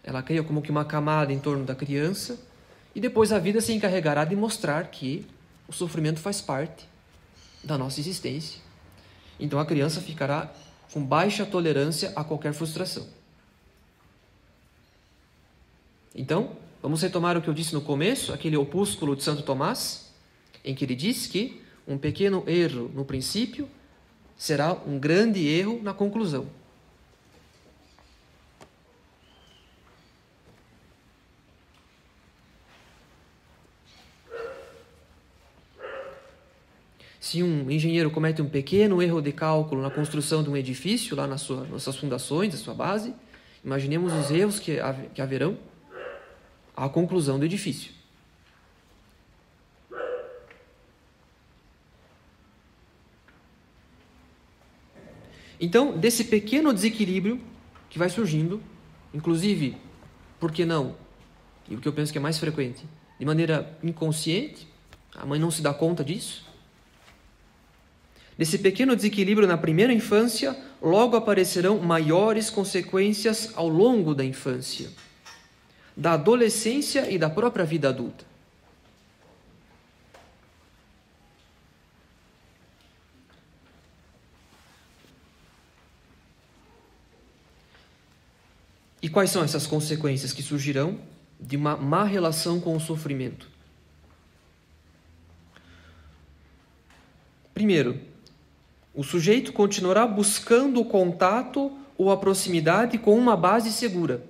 ela 0.04 0.23
cria 0.23 0.42
como 0.42 0.61
que 0.61 0.70
uma 0.70 0.84
camada 0.84 1.32
em 1.32 1.38
torno 1.38 1.64
da 1.64 1.75
criança 1.75 2.38
e 2.94 3.00
depois 3.00 3.32
a 3.32 3.38
vida 3.38 3.61
se 3.61 3.73
encarregará 3.73 4.25
de 4.25 4.37
mostrar 4.37 4.88
que 4.88 5.26
o 5.66 5.73
sofrimento 5.73 6.20
faz 6.20 6.40
parte 6.40 6.87
da 7.62 7.78
nossa 7.78 7.99
existência. 7.99 8.61
Então 9.40 9.58
a 9.58 9.66
criança 9.66 10.00
ficará 10.00 10.52
com 10.92 11.04
baixa 11.04 11.44
tolerância 11.44 12.12
a 12.14 12.23
qualquer 12.23 12.52
frustração. 12.52 13.06
Então, 16.14 16.52
vamos 16.80 17.02
retomar 17.02 17.37
o 17.37 17.42
que 17.42 17.49
eu 17.49 17.54
disse 17.54 17.75
no 17.75 17.80
começo, 17.80 18.32
aquele 18.32 18.56
opúsculo 18.56 19.16
de 19.16 19.25
Santo 19.25 19.42
Tomás, 19.42 20.12
em 20.64 20.75
que 20.75 20.84
ele 20.84 20.94
diz 20.94 21.26
que 21.26 21.61
um 21.88 21.99
pequeno 21.99 22.44
erro 22.46 22.88
no 22.94 23.04
princípio 23.04 23.68
será 24.37 24.73
um 24.87 24.99
grande 24.99 25.44
erro 25.46 25.80
na 25.82 25.92
conclusão. 25.92 26.46
Se 37.24 37.42
um 37.42 37.70
engenheiro 37.70 38.10
comete 38.10 38.42
um 38.42 38.48
pequeno 38.50 39.00
erro 39.00 39.22
de 39.22 39.32
cálculo 39.32 39.80
na 39.80 39.90
construção 39.90 40.42
de 40.42 40.50
um 40.50 40.56
edifício, 40.58 41.16
lá 41.16 41.38
sua, 41.38 41.64
nas 41.64 41.82
suas 41.82 41.96
fundações, 41.96 42.52
na 42.52 42.58
sua 42.58 42.74
base, 42.74 43.14
imaginemos 43.64 44.12
os 44.12 44.30
erros 44.30 44.58
que, 44.58 44.76
que 45.14 45.22
haverão 45.22 45.56
à 46.76 46.86
conclusão 46.86 47.38
do 47.38 47.46
edifício. 47.46 47.92
Então, 55.58 55.96
desse 55.96 56.24
pequeno 56.24 56.74
desequilíbrio 56.74 57.40
que 57.88 57.98
vai 57.98 58.10
surgindo, 58.10 58.62
inclusive, 59.14 59.78
por 60.38 60.52
que 60.52 60.66
não? 60.66 60.94
E 61.70 61.74
o 61.74 61.80
que 61.80 61.88
eu 61.88 61.92
penso 61.94 62.12
que 62.12 62.18
é 62.18 62.20
mais 62.20 62.36
frequente, 62.36 62.84
de 63.18 63.24
maneira 63.24 63.78
inconsciente, 63.82 64.68
a 65.14 65.24
mãe 65.24 65.40
não 65.40 65.50
se 65.50 65.62
dá 65.62 65.72
conta 65.72 66.04
disso. 66.04 66.52
Desse 68.36 68.58
pequeno 68.58 68.96
desequilíbrio 68.96 69.46
na 69.46 69.56
primeira 69.56 69.92
infância, 69.92 70.56
logo 70.82 71.16
aparecerão 71.16 71.78
maiores 71.78 72.50
consequências 72.50 73.52
ao 73.54 73.68
longo 73.68 74.12
da 74.14 74.24
infância, 74.24 74.90
da 75.96 76.14
adolescência 76.14 77.08
e 77.10 77.16
da 77.16 77.30
própria 77.30 77.64
vida 77.64 77.88
adulta. 77.88 78.24
E 89.00 89.08
quais 89.08 89.30
são 89.30 89.44
essas 89.44 89.66
consequências 89.66 90.32
que 90.32 90.42
surgirão 90.42 90.98
de 91.38 91.56
uma 91.56 91.76
má 91.76 92.04
relação 92.04 92.58
com 92.58 92.74
o 92.74 92.80
sofrimento? 92.80 93.48
Primeiro, 97.52 98.00
o 98.94 99.02
sujeito 99.02 99.52
continuará 99.52 100.06
buscando 100.06 100.80
o 100.80 100.84
contato 100.84 101.72
ou 101.98 102.10
a 102.10 102.16
proximidade 102.16 102.98
com 102.98 103.18
uma 103.18 103.36
base 103.36 103.72
segura, 103.72 104.24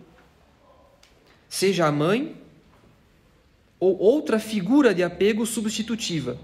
seja 1.49 1.87
a 1.87 1.92
mãe 1.92 2.37
ou 3.78 3.99
outra 3.99 4.38
figura 4.38 4.94
de 4.94 5.02
apego 5.02 5.44
substitutiva. 5.44 6.38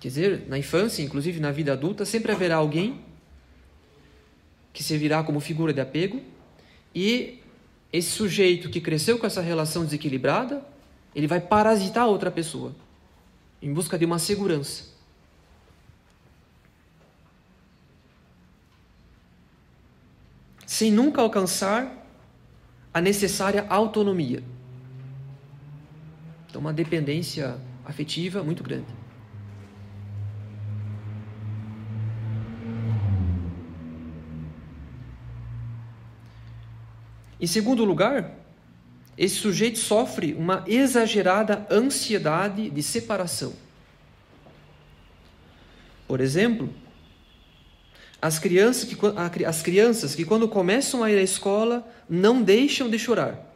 Quer 0.00 0.08
dizer, 0.08 0.44
na 0.48 0.58
infância, 0.58 1.02
inclusive 1.02 1.38
na 1.38 1.52
vida 1.52 1.72
adulta, 1.72 2.04
sempre 2.04 2.32
haverá 2.32 2.56
alguém 2.56 3.00
que 4.72 4.82
servirá 4.82 5.22
como 5.22 5.38
figura 5.38 5.72
de 5.72 5.80
apego, 5.80 6.20
e 6.94 7.38
esse 7.92 8.10
sujeito 8.10 8.70
que 8.70 8.80
cresceu 8.80 9.18
com 9.18 9.26
essa 9.26 9.40
relação 9.40 9.84
desequilibrada, 9.84 10.66
ele 11.14 11.26
vai 11.26 11.40
parasitar 11.40 12.08
outra 12.08 12.30
pessoa 12.30 12.74
em 13.60 13.72
busca 13.72 13.98
de 13.98 14.04
uma 14.04 14.18
segurança. 14.18 14.91
Sem 20.82 20.90
nunca 20.90 21.22
alcançar 21.22 21.96
a 22.92 23.00
necessária 23.00 23.64
autonomia. 23.68 24.42
Então, 26.50 26.60
uma 26.60 26.72
dependência 26.72 27.56
afetiva 27.84 28.42
muito 28.42 28.64
grande. 28.64 28.88
Em 37.40 37.46
segundo 37.46 37.84
lugar, 37.84 38.32
esse 39.16 39.36
sujeito 39.36 39.78
sofre 39.78 40.34
uma 40.34 40.64
exagerada 40.66 41.64
ansiedade 41.70 42.68
de 42.68 42.82
separação. 42.82 43.52
Por 46.08 46.20
exemplo, 46.20 46.74
as 48.22 48.38
crianças, 48.38 48.84
que, 48.84 48.96
as 49.44 49.62
crianças 49.62 50.14
que, 50.14 50.24
quando 50.24 50.46
começam 50.46 51.02
a 51.02 51.10
ir 51.10 51.18
à 51.18 51.22
escola, 51.22 51.84
não 52.08 52.40
deixam 52.40 52.88
de 52.88 52.96
chorar. 52.96 53.52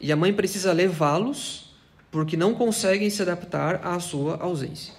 E 0.00 0.10
a 0.10 0.16
mãe 0.16 0.32
precisa 0.32 0.72
levá-los 0.72 1.76
porque 2.10 2.34
não 2.34 2.54
conseguem 2.54 3.10
se 3.10 3.20
adaptar 3.20 3.86
à 3.86 4.00
sua 4.00 4.38
ausência. 4.38 4.94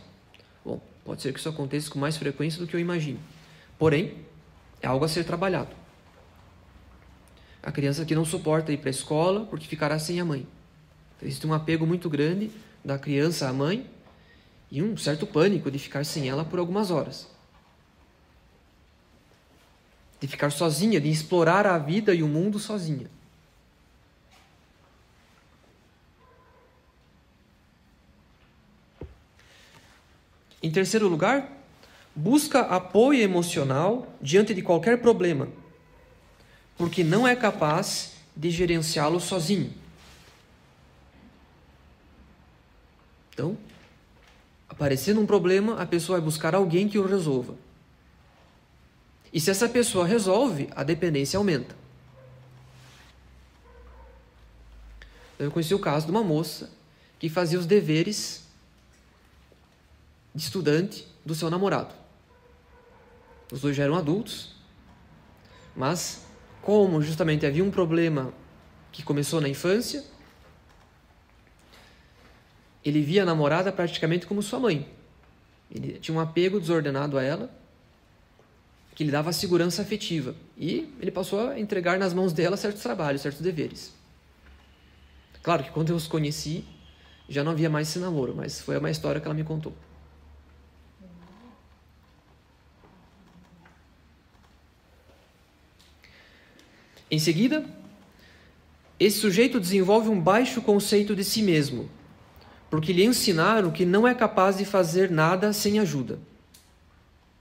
Bom, 0.63 0.79
pode 1.03 1.23
ser 1.23 1.33
que 1.33 1.39
isso 1.39 1.49
aconteça 1.49 1.89
com 1.89 1.97
mais 1.97 2.15
frequência 2.15 2.59
do 2.59 2.67
que 2.67 2.75
eu 2.75 2.79
imagino. 2.79 3.19
Porém, 3.79 4.13
é 4.79 4.85
algo 4.85 5.03
a 5.03 5.07
ser 5.07 5.23
trabalhado. 5.23 5.75
A 7.63 7.71
criança 7.71 8.05
que 8.05 8.13
não 8.13 8.23
suporta 8.23 8.71
ir 8.71 8.77
para 8.77 8.89
a 8.89 8.91
escola 8.91 9.45
porque 9.45 9.65
ficará 9.65 9.97
sem 9.97 10.19
a 10.19 10.25
mãe. 10.25 10.45
Então, 11.17 11.27
existe 11.27 11.47
um 11.47 11.55
apego 11.55 11.87
muito 11.87 12.07
grande 12.07 12.51
da 12.85 12.99
criança 12.99 13.49
à 13.49 13.53
mãe 13.53 13.89
e 14.69 14.83
um 14.83 14.95
certo 14.95 15.25
pânico 15.25 15.71
de 15.71 15.79
ficar 15.79 16.05
sem 16.05 16.29
ela 16.29 16.45
por 16.45 16.59
algumas 16.59 16.91
horas. 16.91 17.38
De 20.19 20.27
ficar 20.27 20.51
sozinha, 20.51 20.99
de 20.99 21.09
explorar 21.09 21.65
a 21.65 21.77
vida 21.77 22.13
e 22.13 22.21
o 22.21 22.27
mundo 22.27 22.59
sozinha. 22.59 23.09
Em 30.61 30.69
terceiro 30.69 31.07
lugar, 31.07 31.49
busca 32.13 32.61
apoio 32.61 33.21
emocional 33.21 34.13
diante 34.21 34.53
de 34.53 34.61
qualquer 34.61 35.01
problema 35.01 35.47
porque 36.79 37.03
não 37.03 37.27
é 37.27 37.35
capaz 37.35 38.13
de 38.33 38.49
gerenciá-lo 38.49 39.19
sozinho. 39.19 39.73
Então, 43.33 43.57
aparecendo 44.69 45.19
um 45.19 45.25
problema, 45.25 45.77
a 45.77 45.85
pessoa 45.85 46.17
vai 46.17 46.23
buscar 46.23 46.55
alguém 46.55 46.87
que 46.87 46.97
o 46.97 47.05
resolva. 47.05 47.53
E 49.31 49.39
se 49.39 49.51
essa 49.51 49.69
pessoa 49.69 50.05
resolve, 50.05 50.69
a 50.75 50.83
dependência 50.83 51.37
aumenta. 51.37 51.75
Eu 55.37 55.51
conheci 55.51 55.73
o 55.73 55.79
caso 55.79 56.05
de 56.05 56.11
uma 56.11 56.23
moça 56.23 56.69
que 57.17 57.29
fazia 57.29 57.57
os 57.57 57.65
deveres 57.65 58.43
de 60.33 60.43
estudante 60.43 61.07
do 61.25 61.33
seu 61.35 61.49
namorado. 61.49 61.93
Os 63.51 63.61
dois 63.61 63.75
já 63.75 63.83
eram 63.83 63.95
adultos, 63.95 64.55
mas 65.75 66.25
como 66.61 67.01
justamente 67.01 67.45
havia 67.45 67.63
um 67.63 67.71
problema 67.71 68.33
que 68.91 69.03
começou 69.03 69.39
na 69.39 69.47
infância, 69.47 70.03
ele 72.83 73.01
via 73.01 73.23
a 73.23 73.25
namorada 73.25 73.71
praticamente 73.71 74.27
como 74.27 74.41
sua 74.41 74.59
mãe. 74.59 74.87
Ele 75.71 75.99
tinha 75.99 76.15
um 76.15 76.19
apego 76.19 76.59
desordenado 76.59 77.17
a 77.17 77.23
ela, 77.23 77.58
que 78.99 79.05
lhe 79.05 79.11
dava 79.11 79.31
segurança 79.31 79.81
afetiva. 79.81 80.35
E 80.57 80.93
ele 80.99 81.09
passou 81.09 81.51
a 81.51 81.57
entregar 81.57 81.97
nas 81.97 82.13
mãos 82.13 82.33
dela 82.33 82.57
certos 82.57 82.83
trabalhos, 82.83 83.21
certos 83.21 83.39
deveres. 83.39 83.93
Claro 85.41 85.63
que 85.63 85.71
quando 85.71 85.91
eu 85.91 85.95
os 85.95 86.05
conheci, 86.05 86.65
já 87.29 87.41
não 87.41 87.53
havia 87.53 87.69
mais 87.69 87.87
esse 87.87 87.97
namoro, 87.97 88.35
mas 88.35 88.59
foi 88.59 88.77
uma 88.77 88.91
história 88.91 89.21
que 89.21 89.25
ela 89.25 89.33
me 89.33 89.45
contou. 89.45 89.73
Em 97.09 97.19
seguida, 97.19 97.63
esse 98.99 99.17
sujeito 99.17 99.61
desenvolve 99.61 100.09
um 100.09 100.19
baixo 100.19 100.61
conceito 100.61 101.15
de 101.15 101.23
si 101.23 101.41
mesmo, 101.41 101.89
porque 102.69 102.91
lhe 102.91 103.05
ensinaram 103.05 103.71
que 103.71 103.85
não 103.85 104.05
é 104.05 104.13
capaz 104.13 104.57
de 104.57 104.65
fazer 104.65 105.09
nada 105.09 105.53
sem 105.53 105.79
ajuda. 105.79 106.19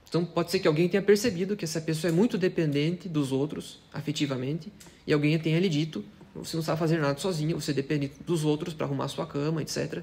Então, 0.09 0.25
pode 0.25 0.49
ser 0.49 0.59
que 0.59 0.67
alguém 0.67 0.89
tenha 0.89 1.03
percebido 1.03 1.55
que 1.55 1.63
essa 1.63 1.79
pessoa 1.79 2.09
é 2.09 2.11
muito 2.11 2.35
dependente 2.35 3.07
dos 3.07 3.31
outros, 3.31 3.79
afetivamente, 3.93 4.73
e 5.05 5.13
alguém 5.13 5.37
tenha 5.37 5.59
lhe 5.59 5.69
dito: 5.69 6.03
você 6.33 6.57
não 6.57 6.63
sabe 6.63 6.79
fazer 6.79 6.97
nada 6.97 7.19
sozinho, 7.19 7.61
você 7.61 7.71
depende 7.71 8.11
dos 8.25 8.43
outros 8.43 8.73
para 8.73 8.87
arrumar 8.87 9.07
sua 9.07 9.27
cama, 9.27 9.61
etc. 9.61 10.01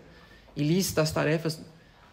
E 0.55 0.63
lista 0.63 1.03
as 1.03 1.11
tarefas 1.11 1.61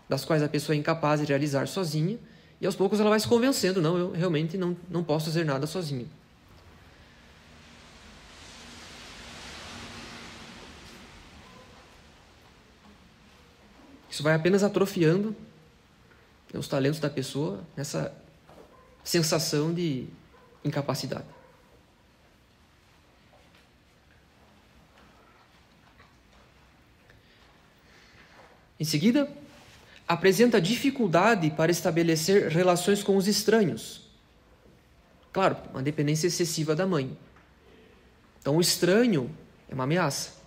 das 0.10 0.26
quais 0.26 0.42
a 0.42 0.50
pessoa 0.50 0.76
é 0.76 0.80
incapaz 0.80 1.22
de 1.22 1.28
realizar 1.28 1.68
sozinha, 1.68 2.18
e 2.60 2.66
aos 2.66 2.76
poucos 2.76 3.00
ela 3.00 3.12
vai 3.12 3.20
se 3.20 3.28
convencendo: 3.28 3.80
não, 3.80 3.96
eu 3.96 4.12
realmente 4.12 4.58
não, 4.58 4.76
não 4.90 5.04
posso 5.04 5.26
fazer 5.26 5.46
nada 5.46 5.68
sozinho. 5.68 6.10
Isso 14.10 14.24
vai 14.24 14.34
apenas 14.34 14.64
atrofiando 14.64 15.36
os 16.58 16.68
talentos 16.68 17.00
da 17.00 17.10
pessoa 17.10 17.64
nessa 17.76 18.14
sensação 19.04 19.74
de 19.74 20.08
incapacidade. 20.64 21.26
Em 28.80 28.86
seguida, 28.86 29.32
apresenta 30.08 30.60
dificuldade 30.60 31.50
para 31.52 31.72
estabelecer 31.72 32.50
relações 32.50 33.02
com 33.02 33.16
os 33.16 33.28
estranhos. 33.28 34.02
Claro, 35.32 35.58
uma 35.72 35.82
dependência 35.82 36.28
excessiva 36.28 36.76
da 36.76 36.86
mãe. 36.86 37.18
Então, 38.40 38.58
o 38.58 38.62
estranho 38.62 39.36
é 39.70 39.74
uma 39.74 39.86
ameaça. 39.86 40.43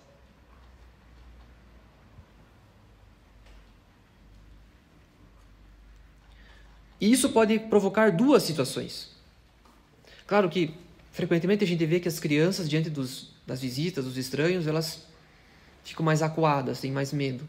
E 7.07 7.13
isso 7.13 7.29
pode 7.29 7.61
provocar 7.61 8.11
duas 8.11 8.43
situações. 8.43 9.11
Claro 10.27 10.51
que 10.51 10.75
frequentemente 11.13 11.63
a 11.63 11.67
gente 11.67 11.87
vê 11.87 12.01
que 12.01 12.09
as 12.09 12.19
crianças, 12.19 12.69
diante 12.69 12.91
dos, 12.91 13.31
das 13.47 13.61
visitas, 13.61 14.05
dos 14.05 14.17
estranhos, 14.17 14.67
elas 14.67 15.07
ficam 15.85 16.05
mais 16.05 16.21
acuadas, 16.21 16.81
têm 16.81 16.91
mais 16.91 17.13
medo. 17.13 17.47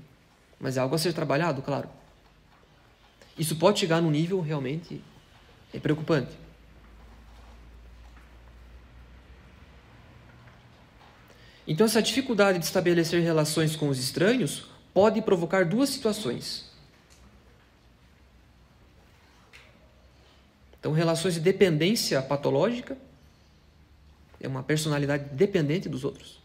Mas 0.60 0.78
é 0.78 0.80
algo 0.80 0.94
a 0.94 1.00
ser 1.00 1.12
trabalhado, 1.12 1.64
claro. 1.64 1.90
Isso 3.36 3.56
pode 3.56 3.80
chegar 3.80 4.00
num 4.00 4.12
nível 4.12 4.40
realmente 4.42 5.02
é 5.74 5.80
preocupante. 5.80 6.38
Então, 11.68 11.88
essa 11.88 12.00
dificuldade 12.00 12.60
de 12.60 12.66
estabelecer 12.66 13.24
relações 13.24 13.76
com 13.76 13.90
os 13.90 13.98
estranhos 13.98 14.68
pode 14.94 15.20
provocar 15.20 15.66
duas 15.66 15.90
situações. 15.90 16.77
Então, 20.80 20.92
relações 20.92 21.34
de 21.34 21.40
dependência 21.40 22.22
patológica 22.22 22.98
é 24.40 24.48
uma 24.48 24.64
personalidade 24.64 25.26
dependente 25.34 25.90
dos 25.90 26.04
outros. 26.04 26.40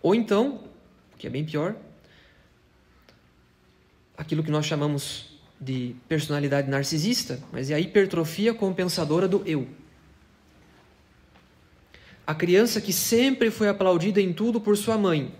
Ou 0.00 0.14
então, 0.14 0.64
que 1.18 1.26
é 1.26 1.30
bem 1.30 1.44
pior, 1.44 1.76
aquilo 4.16 4.42
que 4.42 4.50
nós 4.50 4.64
chamamos 4.64 5.37
de 5.60 5.96
personalidade 6.08 6.70
narcisista, 6.70 7.40
mas 7.52 7.70
é 7.70 7.74
a 7.74 7.80
hipertrofia 7.80 8.54
compensadora 8.54 9.26
do 9.26 9.42
eu. 9.44 9.66
A 12.26 12.34
criança 12.34 12.80
que 12.80 12.92
sempre 12.92 13.50
foi 13.50 13.68
aplaudida 13.68 14.20
em 14.20 14.32
tudo 14.32 14.60
por 14.60 14.76
sua 14.76 14.98
mãe. 14.98 15.34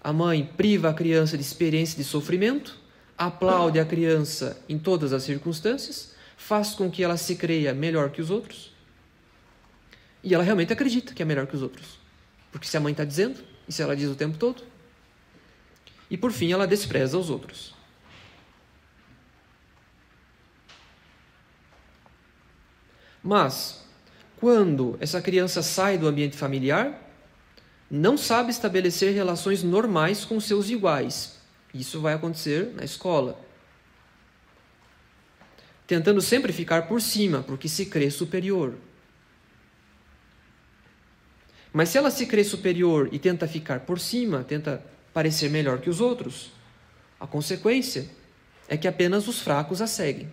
A 0.00 0.12
mãe 0.12 0.48
priva 0.56 0.90
a 0.90 0.94
criança 0.94 1.36
de 1.36 1.42
experiência 1.42 1.96
de 1.96 2.04
sofrimento, 2.04 2.78
aplaude 3.18 3.80
a 3.80 3.84
criança 3.84 4.62
em 4.68 4.78
todas 4.78 5.12
as 5.12 5.24
circunstâncias, 5.24 6.14
faz 6.36 6.74
com 6.74 6.90
que 6.90 7.02
ela 7.02 7.16
se 7.16 7.34
creia 7.34 7.74
melhor 7.74 8.10
que 8.10 8.20
os 8.20 8.30
outros. 8.30 8.72
E 10.22 10.34
ela 10.34 10.44
realmente 10.44 10.72
acredita 10.72 11.12
que 11.12 11.22
é 11.22 11.24
melhor 11.24 11.46
que 11.46 11.56
os 11.56 11.62
outros. 11.62 11.98
Porque 12.52 12.66
se 12.66 12.76
a 12.76 12.80
mãe 12.80 12.92
está 12.92 13.04
dizendo, 13.04 13.40
e 13.68 13.72
se 13.72 13.82
ela 13.82 13.96
diz 13.96 14.08
o 14.08 14.14
tempo 14.14 14.38
todo. 14.38 14.62
E 16.08 16.16
por 16.16 16.32
fim, 16.32 16.52
ela 16.52 16.66
despreza 16.66 17.18
os 17.18 17.28
outros. 17.28 17.75
Mas, 23.26 23.82
quando 24.36 24.96
essa 25.00 25.20
criança 25.20 25.60
sai 25.60 25.98
do 25.98 26.06
ambiente 26.06 26.36
familiar, 26.36 27.02
não 27.90 28.16
sabe 28.16 28.52
estabelecer 28.52 29.12
relações 29.12 29.64
normais 29.64 30.24
com 30.24 30.38
seus 30.38 30.70
iguais. 30.70 31.36
Isso 31.74 32.00
vai 32.00 32.14
acontecer 32.14 32.72
na 32.76 32.84
escola. 32.84 33.44
Tentando 35.88 36.20
sempre 36.20 36.52
ficar 36.52 36.86
por 36.86 37.02
cima, 37.02 37.42
porque 37.42 37.68
se 37.68 37.86
crê 37.86 38.12
superior. 38.12 38.74
Mas 41.72 41.88
se 41.88 41.98
ela 41.98 42.12
se 42.12 42.26
crê 42.26 42.44
superior 42.44 43.08
e 43.10 43.18
tenta 43.18 43.48
ficar 43.48 43.80
por 43.80 43.98
cima, 43.98 44.44
tenta 44.44 44.84
parecer 45.12 45.50
melhor 45.50 45.80
que 45.80 45.90
os 45.90 46.00
outros, 46.00 46.52
a 47.18 47.26
consequência 47.26 48.08
é 48.68 48.76
que 48.76 48.86
apenas 48.86 49.26
os 49.26 49.40
fracos 49.40 49.82
a 49.82 49.88
seguem. 49.88 50.30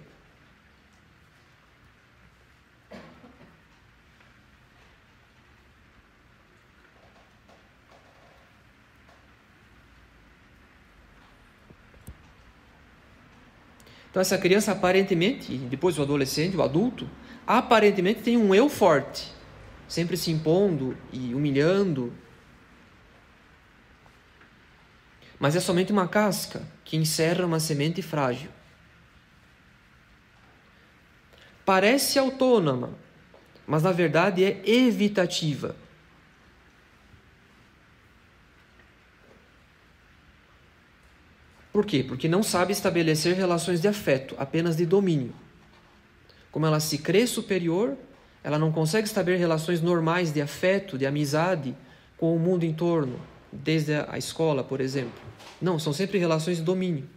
Então, 14.14 14.22
essa 14.22 14.38
criança 14.38 14.72
aparentemente, 14.72 15.58
depois 15.58 15.98
o 15.98 16.04
adolescente, 16.04 16.56
o 16.56 16.62
adulto, 16.62 17.10
aparentemente 17.48 18.22
tem 18.22 18.38
um 18.38 18.54
eu 18.54 18.70
forte 18.70 19.34
sempre 19.94 20.18
se 20.18 20.32
impondo 20.32 20.98
e 21.12 21.36
humilhando. 21.36 22.12
Mas 25.40 25.56
é 25.56 25.60
somente 25.60 25.92
uma 25.92 26.08
casca 26.08 26.64
que 26.84 26.98
encerra 26.98 27.46
uma 27.46 27.60
semente 27.60 28.02
frágil. 28.02 28.50
Parece 31.64 32.18
autônoma, 32.18 32.98
mas 33.68 33.84
na 33.84 33.92
verdade 33.92 34.44
é 34.44 34.62
evitativa. 34.68 35.76
Por 41.74 41.88
quê? 41.88 42.04
Porque 42.08 42.28
não 42.28 42.44
sabe 42.44 42.72
estabelecer 42.72 43.36
relações 43.36 43.82
de 43.82 43.88
afeto, 43.88 44.36
apenas 44.38 44.78
de 44.78 44.86
domínio. 44.86 45.34
Como 46.52 46.68
ela 46.68 46.80
se 46.80 47.00
crê 47.00 47.26
superior, 47.26 47.98
ela 48.44 48.60
não 48.60 48.72
consegue 48.72 49.08
estabelecer 49.08 49.42
relações 49.42 49.82
normais 49.82 50.32
de 50.32 50.40
afeto, 50.40 51.00
de 51.00 51.08
amizade 51.08 51.76
com 52.16 52.36
o 52.36 52.40
mundo 52.40 52.64
em 52.64 52.72
torno, 52.72 53.20
desde 53.52 53.96
a 53.96 54.20
escola, 54.20 54.64
por 54.64 54.80
exemplo. 54.80 55.20
Não, 55.60 55.80
são 55.80 55.92
sempre 55.92 56.20
relações 56.20 56.58
de 56.58 56.64
domínio. 56.64 57.10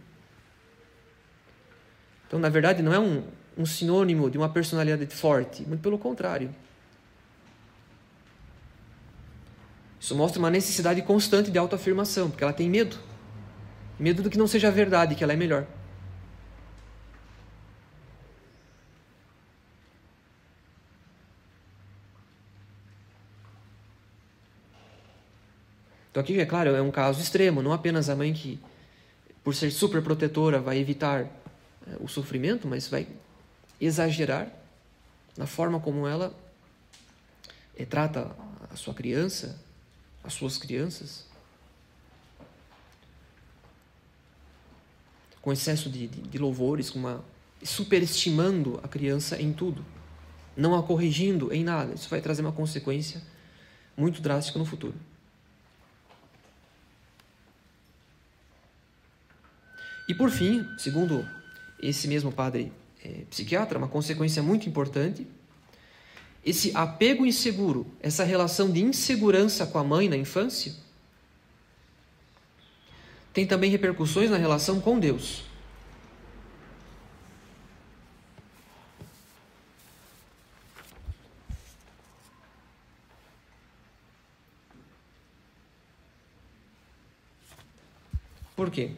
Então, 2.27 2.39
na 2.39 2.49
verdade, 2.49 2.81
não 2.81 2.91
é 2.91 2.99
um, 2.99 3.23
um 3.55 3.65
sinônimo 3.65 4.27
de 4.27 4.39
uma 4.39 4.49
personalidade 4.49 5.13
forte, 5.13 5.61
muito 5.67 5.81
pelo 5.81 5.99
contrário. 5.99 6.53
Isso 9.99 10.15
mostra 10.15 10.39
uma 10.39 10.49
necessidade 10.49 11.01
constante 11.03 11.51
de 11.51 11.59
autoafirmação, 11.59 12.29
porque 12.31 12.43
ela 12.43 12.53
tem 12.53 12.67
medo. 12.67 12.97
Medo 13.99 14.21
do 14.21 14.29
que 14.29 14.37
não 14.37 14.47
seja 14.47 14.69
verdade, 14.69 15.15
que 15.15 15.23
ela 15.23 15.33
é 15.33 15.35
melhor. 15.35 15.65
Então 26.17 26.23
aqui, 26.23 26.39
é 26.39 26.45
claro, 26.47 26.71
é 26.71 26.81
um 26.81 26.89
caso 26.89 27.21
extremo, 27.21 27.61
não 27.61 27.71
apenas 27.71 28.09
a 28.09 28.15
mãe 28.15 28.33
que, 28.33 28.59
por 29.43 29.53
ser 29.53 29.69
super 29.69 30.01
protetora, 30.01 30.59
vai 30.59 30.79
evitar 30.79 31.21
é, 31.21 31.29
o 31.99 32.07
sofrimento, 32.07 32.67
mas 32.67 32.87
vai 32.87 33.07
exagerar 33.79 34.47
na 35.37 35.45
forma 35.45 35.79
como 35.79 36.07
ela 36.07 36.35
é, 37.77 37.85
trata 37.85 38.35
a 38.71 38.75
sua 38.75 38.95
criança, 38.95 39.59
as 40.23 40.33
suas 40.33 40.57
crianças. 40.57 41.26
Com 45.47 45.53
excesso 45.53 45.89
de, 45.89 46.07
de, 46.07 46.21
de 46.23 46.37
louvores, 46.37 46.89
com 46.89 46.99
uma, 46.99 47.23
superestimando 47.63 48.81
a 48.83 48.87
criança 48.89 49.41
em 49.41 49.53
tudo, 49.53 49.85
não 50.57 50.75
a 50.75 50.83
corrigindo 50.83 51.53
em 51.53 51.63
nada. 51.63 51.93
Isso 51.93 52.09
vai 52.09 52.19
trazer 52.19 52.41
uma 52.41 52.51
consequência 52.51 53.21
muito 53.95 54.21
drástica 54.21 54.59
no 54.59 54.65
futuro. 54.65 54.93
E 60.09 60.13
por 60.13 60.29
fim, 60.29 60.67
segundo 60.77 61.25
esse 61.81 62.09
mesmo 62.09 62.29
padre 62.29 62.73
é, 63.01 63.23
psiquiatra, 63.29 63.77
uma 63.77 63.87
consequência 63.87 64.43
muito 64.43 64.67
importante, 64.67 65.25
esse 66.45 66.75
apego 66.75 67.25
inseguro, 67.25 67.87
essa 68.01 68.25
relação 68.25 68.69
de 68.69 68.83
insegurança 68.83 69.65
com 69.65 69.77
a 69.77 69.83
mãe 69.85 70.09
na 70.09 70.17
infância, 70.17 70.75
tem 73.37 73.45
também 73.45 73.69
repercussões 73.69 74.31
na 74.31 74.37
relação 74.37 74.81
com 74.81 74.97
Deus. 74.97 75.43
Por 88.55 88.71
quê? 88.71 88.89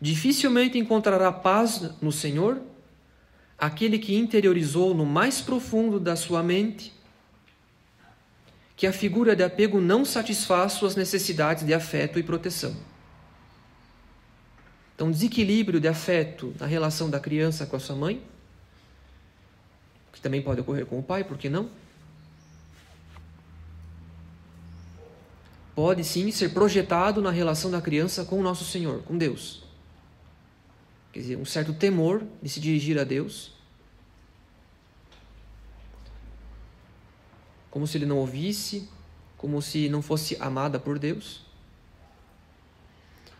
Dificilmente 0.00 0.78
encontrará 0.78 1.30
paz 1.30 1.82
no 2.00 2.10
Senhor 2.10 2.62
aquele 3.58 3.98
que 3.98 4.16
interiorizou 4.16 4.94
no 4.94 5.04
mais 5.04 5.42
profundo 5.42 6.00
da 6.00 6.16
sua 6.16 6.42
mente 6.42 6.94
que 8.80 8.86
a 8.86 8.94
figura 8.94 9.36
de 9.36 9.42
apego 9.42 9.78
não 9.78 10.06
satisfaz 10.06 10.72
suas 10.72 10.96
necessidades 10.96 11.66
de 11.66 11.74
afeto 11.74 12.18
e 12.18 12.22
proteção. 12.22 12.74
Então, 14.94 15.10
desequilíbrio 15.10 15.78
de 15.78 15.86
afeto 15.86 16.54
na 16.58 16.64
relação 16.64 17.10
da 17.10 17.20
criança 17.20 17.66
com 17.66 17.76
a 17.76 17.78
sua 17.78 17.94
mãe, 17.94 18.22
que 20.10 20.18
também 20.22 20.40
pode 20.40 20.62
ocorrer 20.62 20.86
com 20.86 20.98
o 20.98 21.02
pai, 21.02 21.22
por 21.24 21.36
que 21.36 21.50
não? 21.50 21.68
Pode 25.74 26.02
sim 26.02 26.30
ser 26.30 26.48
projetado 26.54 27.20
na 27.20 27.30
relação 27.30 27.70
da 27.70 27.82
criança 27.82 28.24
com 28.24 28.40
o 28.40 28.42
nosso 28.42 28.64
Senhor, 28.64 29.02
com 29.02 29.18
Deus. 29.18 29.62
quer 31.12 31.20
dizer, 31.20 31.36
um 31.36 31.44
certo 31.44 31.74
temor 31.74 32.22
de 32.42 32.48
se 32.48 32.58
dirigir 32.58 32.98
a 32.98 33.04
Deus, 33.04 33.59
como 37.70 37.86
se 37.86 37.98
ele 37.98 38.06
não 38.06 38.18
ouvisse, 38.18 38.88
como 39.36 39.62
se 39.62 39.88
não 39.88 40.02
fosse 40.02 40.36
amada 40.40 40.78
por 40.78 40.98
Deus. 40.98 41.42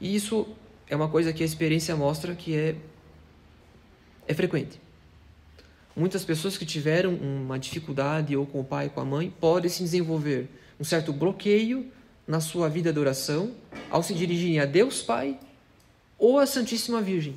E 0.01 0.15
isso 0.15 0.47
é 0.89 0.97
uma 0.97 1.09
coisa 1.09 1.33
que 1.33 1.43
a 1.43 1.47
experiência 1.47 1.95
mostra 1.97 2.35
que 2.35 2.57
é, 2.57 2.77
é 4.27 4.35
frequente. 4.35 4.81
Muitas 5.95 6.25
pessoas 6.25 6.57
que 6.57 6.65
tiveram 6.65 7.15
uma 7.15 7.59
dificuldade 7.59 8.37
ou 8.37 8.47
com 8.47 8.61
o 8.61 8.65
pai, 8.65 8.89
com 8.89 9.01
a 9.01 9.05
mãe, 9.05 9.33
podem 9.41 9.69
se 9.69 9.83
desenvolver 9.83 10.49
um 10.79 10.85
certo 10.85 11.13
bloqueio 11.13 11.91
na 12.27 12.41
sua 12.41 12.69
vida 12.69 12.93
de 12.93 12.99
oração 12.99 13.53
ao 13.91 14.03
se 14.03 14.15
dirigirem 14.15 14.61
a 14.61 14.65
Deus 14.65 15.03
Pai 15.03 15.39
ou 16.17 16.39
a 16.39 16.47
Santíssima 16.47 17.03
Virgem. 17.03 17.35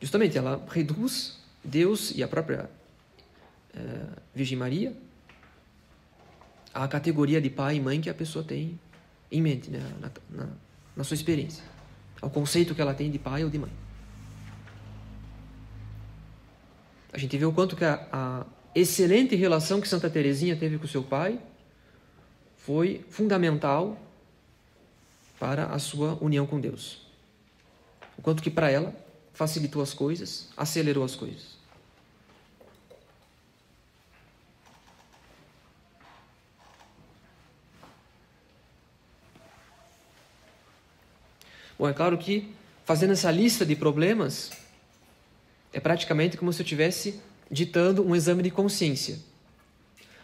Justamente, 0.00 0.38
ela 0.38 0.64
reduz 0.70 1.38
Deus 1.62 2.10
e 2.16 2.22
a 2.22 2.28
própria 2.28 2.70
é, 3.74 3.80
Virgem 4.34 4.56
Maria 4.56 4.96
à 6.72 6.86
categoria 6.88 7.40
de 7.40 7.50
pai 7.50 7.76
e 7.76 7.80
mãe 7.80 8.00
que 8.00 8.08
a 8.08 8.14
pessoa 8.14 8.44
tem 8.44 8.78
em 9.30 9.42
mente, 9.42 9.70
né, 9.70 9.80
na, 10.00 10.10
na, 10.30 10.48
na 10.96 11.04
sua 11.04 11.14
experiência, 11.14 11.62
ao 12.20 12.30
conceito 12.30 12.74
que 12.74 12.80
ela 12.80 12.94
tem 12.94 13.10
de 13.10 13.18
pai 13.18 13.44
ou 13.44 13.50
de 13.50 13.58
mãe. 13.58 13.70
A 17.12 17.18
gente 17.18 17.36
vê 17.36 17.44
o 17.44 17.52
quanto 17.52 17.76
que 17.76 17.84
a, 17.84 18.06
a 18.12 18.46
excelente 18.74 19.34
relação 19.34 19.80
que 19.80 19.88
Santa 19.88 20.08
Teresinha 20.08 20.56
teve 20.56 20.78
com 20.78 20.86
seu 20.86 21.02
pai 21.02 21.40
foi 22.56 23.04
fundamental 23.10 23.98
para 25.38 25.66
a 25.66 25.78
sua 25.78 26.16
união 26.20 26.46
com 26.46 26.60
Deus. 26.60 27.00
O 28.16 28.22
quanto 28.22 28.42
que 28.42 28.50
para 28.50 28.70
ela 28.70 28.94
facilitou 29.32 29.82
as 29.82 29.94
coisas, 29.94 30.48
acelerou 30.56 31.04
as 31.04 31.14
coisas. 31.14 31.60
Bom, 41.78 41.88
é 41.88 41.94
claro 41.94 42.18
que 42.18 42.52
fazendo 42.84 43.14
essa 43.14 43.30
lista 43.30 43.64
de 43.64 43.74
problemas 43.74 44.50
é 45.72 45.80
praticamente 45.80 46.36
como 46.36 46.52
se 46.52 46.60
eu 46.60 46.64
estivesse 46.64 47.18
ditando 47.50 48.06
um 48.06 48.14
exame 48.14 48.42
de 48.42 48.50
consciência. 48.50 49.18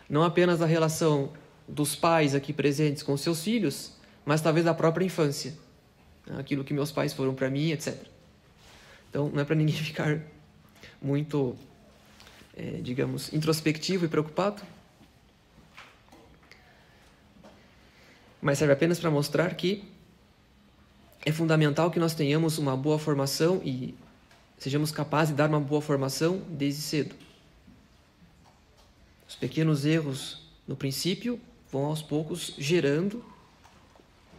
Não 0.07 0.23
apenas 0.23 0.59
da 0.59 0.67
relação 0.67 1.33
dos 1.67 1.97
pais 1.97 2.35
aqui 2.35 2.53
presentes 2.53 3.03
com 3.03 3.17
seus 3.17 3.43
filhos, 3.43 3.93
mas 4.25 4.43
talvez 4.43 4.67
da 4.67 4.75
própria 4.75 5.05
infância. 5.05 5.55
Aquilo 6.39 6.63
que 6.63 6.75
meus 6.75 6.93
pais 6.93 7.15
foram 7.15 7.35
para 7.35 7.49
mim, 7.49 7.71
etc. 7.71 7.97
Então, 9.11 9.29
não 9.29 9.41
é 9.41 9.45
para 9.45 9.55
ninguém 9.55 9.75
ficar 9.83 10.21
muito, 11.01 11.57
é, 12.57 12.81
digamos, 12.83 13.33
introspectivo 13.33 14.05
e 14.05 14.09
preocupado. 14.09 14.63
Mas 18.41 18.59
serve 18.59 18.73
apenas 18.73 18.99
para 18.99 19.11
mostrar 19.11 19.55
que 19.55 19.85
é 21.25 21.33
fundamental 21.33 21.91
que 21.91 21.99
nós 21.99 22.15
tenhamos 22.15 22.59
uma 22.59 22.77
boa 22.77 22.99
formação 22.99 23.61
e 23.65 23.95
sejamos 24.59 24.93
capazes 24.93 25.31
de 25.31 25.37
dar 25.37 25.49
uma 25.49 25.61
boa 25.61 25.83
formação 25.83 26.41
desde 26.49 26.83
cedo. 26.83 27.15
Os 29.29 29.35
pequenos 29.35 29.85
erros 29.85 30.47
no 30.69 30.77
princípio 30.77 31.41
vão 31.71 31.87
aos 31.87 32.01
poucos 32.01 32.55
gerando 32.57 33.25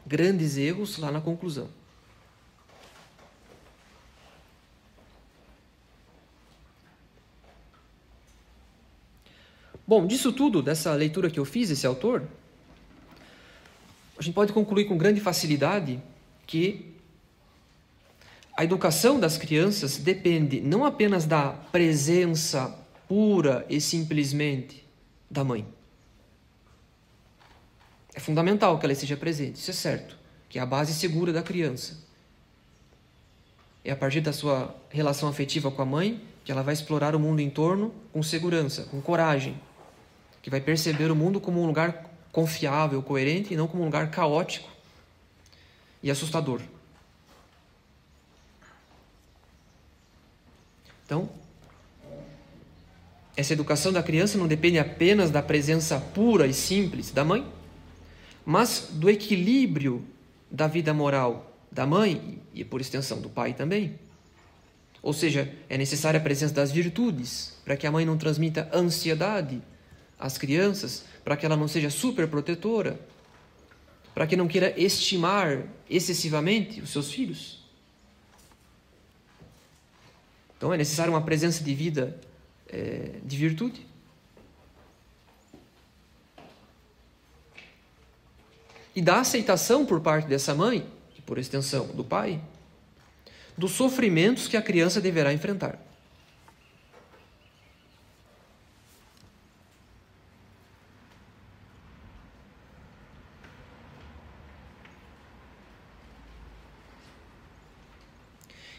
grandes 0.06 0.56
erros 0.56 0.98
lá 0.98 1.12
na 1.12 1.20
conclusão. 1.20 1.68
Bom, 9.88 10.06
disso 10.06 10.34
tudo, 10.34 10.62
dessa 10.62 10.94
leitura 10.94 11.30
que 11.30 11.40
eu 11.40 11.46
fiz, 11.46 11.70
esse 11.70 11.88
autor, 11.88 12.28
a 14.18 14.22
gente 14.22 14.34
pode 14.34 14.52
concluir 14.52 14.84
com 14.84 14.98
grande 14.98 15.22
facilidade 15.22 16.02
que 16.46 16.94
a 18.58 18.66
educação 18.66 19.18
das 19.18 19.38
crianças 19.38 19.98
depende 19.98 20.60
não 20.60 20.84
apenas 20.84 21.26
da 21.26 21.52
presença 21.52 22.78
pura 23.08 23.66
e 23.70 23.80
simplesmente 23.80 24.86
da 25.32 25.46
mãe. 25.46 25.66
É 28.14 28.20
fundamental 28.20 28.78
que 28.80 28.86
ela 28.86 28.94
esteja 28.94 29.16
presente, 29.16 29.56
isso 29.56 29.72
é 29.72 29.74
certo, 29.74 30.18
que 30.50 30.60
é 30.60 30.62
a 30.62 30.66
base 30.66 30.94
segura 30.94 31.32
da 31.32 31.42
criança. 31.42 31.98
É 33.86 33.92
a 33.92 33.96
partir 33.96 34.20
da 34.20 34.34
sua 34.34 34.76
relação 34.90 35.30
afetiva 35.30 35.72
com 35.72 35.82
a 35.82 35.86
mãe 35.86 36.22
que 36.44 36.52
ela 36.52 36.64
vai 36.64 36.74
explorar 36.74 37.16
o 37.16 37.20
mundo 37.20 37.40
em 37.40 37.50
torno 37.50 37.94
com 38.12 38.22
segurança, 38.24 38.84
com 38.84 39.00
coragem, 39.00 39.58
que 40.48 40.50
vai 40.50 40.62
perceber 40.62 41.12
o 41.12 41.16
mundo 41.16 41.42
como 41.42 41.62
um 41.62 41.66
lugar 41.66 42.10
confiável, 42.32 43.04
coerente 43.04 43.54
e 43.54 43.58
não 43.58 43.68
como 43.68 43.84
um 43.84 43.86
lugar 43.88 44.10
caótico 44.10 44.70
e 46.02 46.10
assustador. 46.10 46.62
Então, 51.06 51.28
essa 53.36 53.52
educação 53.52 53.92
da 53.92 54.02
criança 54.02 54.38
não 54.38 54.48
depende 54.48 54.80
apenas 54.80 55.30
da 55.32 55.42
presença 55.42 56.00
pura 56.00 56.48
e 56.48 56.54
simples 56.54 57.12
da 57.12 57.26
mãe, 57.26 57.46
mas 58.46 58.88
do 58.90 59.10
equilíbrio 59.10 60.02
da 60.50 60.66
vida 60.66 60.94
moral 60.94 61.54
da 61.70 61.86
mãe 61.86 62.40
e, 62.54 62.64
por 62.64 62.80
extensão, 62.80 63.20
do 63.20 63.30
pai 63.30 63.54
também. 63.54 64.00
Ou 65.04 65.12
seja, 65.12 65.54
é 65.68 65.78
necessária 65.78 66.22
a 66.22 66.24
presença 66.24 66.54
das 66.54 66.72
virtudes 66.72 67.54
para 67.66 67.76
que 67.76 67.86
a 67.86 67.92
mãe 67.92 68.06
não 68.06 68.18
transmita 68.18 68.70
ansiedade 68.74 69.62
às 70.20 70.38
crianças, 70.38 71.06
para 71.24 71.38
que 71.38 71.46
ela 71.46 71.56
não 71.56 71.68
seja 71.68 71.90
superprotetora, 71.90 73.00
para 74.14 74.26
que 74.26 74.36
não 74.36 74.48
queira 74.48 74.74
estimar 74.80 75.64
excessivamente 75.90 76.82
os 76.82 76.90
seus 76.90 77.12
filhos. 77.12 77.60
Então 80.58 80.74
é 80.74 80.78
necessária 80.78 81.12
uma 81.12 81.22
presença 81.22 81.64
de 81.64 81.74
vida 81.76 82.20
é, 82.68 83.20
de 83.24 83.38
virtude. 83.38 83.86
E 88.96 89.02
da 89.02 89.20
aceitação 89.20 89.86
por 89.86 90.02
parte 90.02 90.28
dessa 90.28 90.56
mãe, 90.56 90.86
e 91.16 91.22
por 91.22 91.38
extensão 91.38 91.86
do 91.88 92.04
pai, 92.04 92.42
dos 93.56 93.72
sofrimentos 93.72 94.48
que 94.48 94.58
a 94.58 94.62
criança 94.62 95.00
deverá 95.00 95.32
enfrentar. 95.32 95.80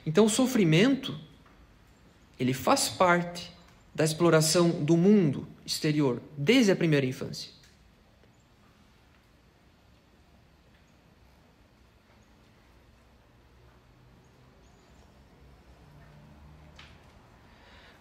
Então, 0.08 0.24
o 0.24 0.30
sofrimento 0.30 1.14
ele 2.40 2.54
faz 2.54 2.88
parte 2.88 3.52
da 3.94 4.02
exploração 4.02 4.70
do 4.70 4.96
mundo 4.96 5.46
exterior 5.66 6.22
desde 6.34 6.72
a 6.72 6.76
primeira 6.76 7.04
infância. 7.04 7.50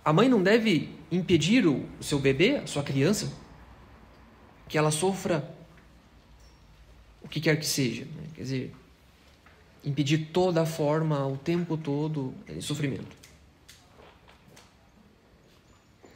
A 0.06 0.14
mãe 0.14 0.30
não 0.30 0.42
deve 0.42 0.96
impedir 1.12 1.68
o 1.68 1.86
seu 2.00 2.20
bebê, 2.20 2.56
a 2.56 2.68
sua 2.68 2.84
criança, 2.84 3.34
que 4.70 4.78
ela 4.78 4.92
sofra 4.92 5.54
o 7.22 7.28
que 7.28 7.42
quer 7.42 7.60
que 7.60 7.66
seja. 7.66 8.06
Né? 8.06 8.30
Quer 8.34 8.42
dizer, 8.44 8.76
impedir 9.88 10.30
toda 10.34 10.66
forma, 10.66 11.26
o 11.26 11.38
tempo 11.38 11.78
todo, 11.78 12.34
de 12.46 12.62
sofrimento. 12.62 13.16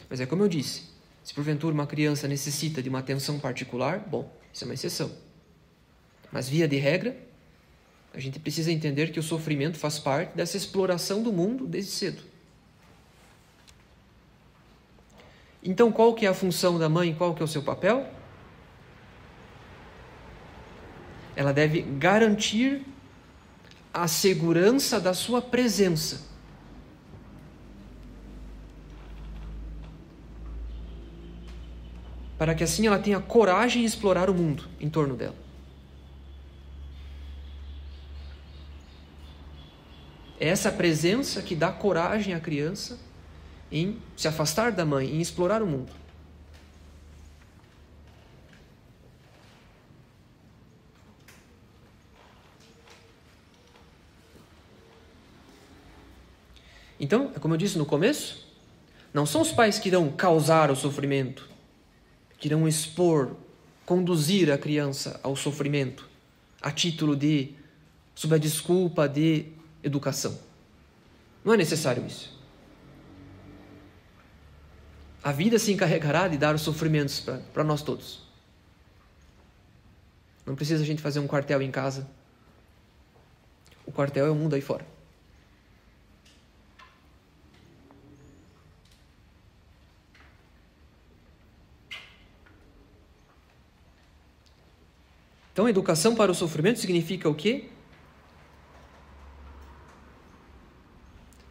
Mas 0.10 0.20
é 0.20 0.26
como 0.26 0.44
eu 0.44 0.50
disse, 0.50 0.90
se 1.24 1.34
porventura 1.34 1.74
uma 1.74 1.88
criança 1.88 2.28
necessita 2.28 2.84
de 2.84 2.90
uma 2.90 3.00
atenção 3.00 3.40
particular, 3.40 4.00
bom, 4.00 4.30
isso 4.52 4.66
é 4.66 4.68
uma 4.68 4.74
exceção. 4.74 5.10
Mas 6.30 6.50
via 6.50 6.68
de 6.68 6.76
regra, 6.76 7.16
a 8.14 8.20
gente 8.20 8.40
precisa 8.40 8.72
entender 8.72 9.14
que 9.14 9.20
o 9.20 9.24
sofrimento 9.24 9.78
faz 9.78 9.98
parte 9.98 10.36
dessa 10.36 10.58
exploração 10.58 11.24
do 11.24 11.32
mundo 11.32 11.66
desde 11.66 11.92
cedo. 11.92 12.24
Então, 15.64 15.92
qual 15.94 16.14
que 16.14 16.26
é 16.26 16.30
a 16.30 16.34
função 16.34 16.78
da 16.78 16.90
mãe? 16.90 17.14
Qual 17.14 17.34
que 17.34 17.42
é 17.42 17.46
o 17.46 17.48
seu 17.48 17.62
papel? 17.62 18.06
Ela 21.36 21.54
deve 21.54 21.82
garantir 21.84 22.84
a 23.94 24.08
segurança 24.08 25.00
da 25.00 25.14
sua 25.14 25.42
presença. 25.42 26.32
para 32.42 32.56
que 32.56 32.64
assim 32.64 32.88
ela 32.88 32.98
tenha 32.98 33.20
coragem 33.20 33.84
de 33.84 33.88
explorar 33.88 34.28
o 34.28 34.34
mundo 34.34 34.68
em 34.80 34.90
torno 34.90 35.16
dela. 35.16 35.36
É 40.40 40.48
essa 40.48 40.72
presença 40.72 41.44
que 41.44 41.54
dá 41.54 41.72
coragem 41.72 42.34
à 42.34 42.40
criança 42.40 42.98
em 43.72 44.02
se 44.18 44.28
afastar 44.28 44.72
da 44.72 44.84
mãe, 44.84 45.08
em 45.08 45.22
explorar 45.22 45.62
o 45.62 45.68
mundo. 45.68 45.92
Então, 57.04 57.32
é 57.36 57.40
como 57.40 57.56
eu 57.56 57.58
disse 57.58 57.80
no 57.80 57.86
começo, 57.86 58.48
não 59.12 59.26
são 59.26 59.42
os 59.42 59.52
pais 59.52 59.80
que 59.80 59.90
irão 59.90 60.12
causar 60.12 60.70
o 60.70 60.76
sofrimento, 60.76 61.50
que 62.38 62.48
irão 62.48 62.68
expor, 62.68 63.36
conduzir 63.88 64.52
a 64.52 64.58
criança 64.58 65.20
ao 65.24 65.36
sofrimento, 65.36 66.08
a 66.62 66.72
título 66.72 67.16
de, 67.16 67.56
sob 68.14 68.36
a 68.36 68.38
desculpa 68.38 69.10
de 69.10 69.48
educação. 69.84 70.38
Não 71.44 71.56
é 71.56 71.58
necessário 71.58 72.06
isso. 72.06 72.40
A 75.24 75.32
vida 75.32 75.58
se 75.58 75.72
encarregará 75.72 76.28
de 76.28 76.38
dar 76.38 76.54
os 76.54 76.62
sofrimentos 76.62 77.20
para 77.52 77.64
nós 77.64 77.82
todos. 77.82 78.22
Não 80.46 80.56
precisa 80.56 80.84
a 80.84 80.86
gente 80.86 81.02
fazer 81.02 81.20
um 81.20 81.26
quartel 81.26 81.64
em 81.64 81.72
casa. 81.72 82.08
O 83.88 83.92
quartel 83.92 84.28
é 84.28 84.30
o 84.30 84.36
mundo 84.36 84.54
aí 84.54 84.62
fora. 84.62 85.01
Então, 95.62 95.70
educação 95.70 96.16
para 96.16 96.32
o 96.32 96.34
sofrimento 96.34 96.80
significa 96.80 97.30
o 97.30 97.36
quê? 97.36 97.66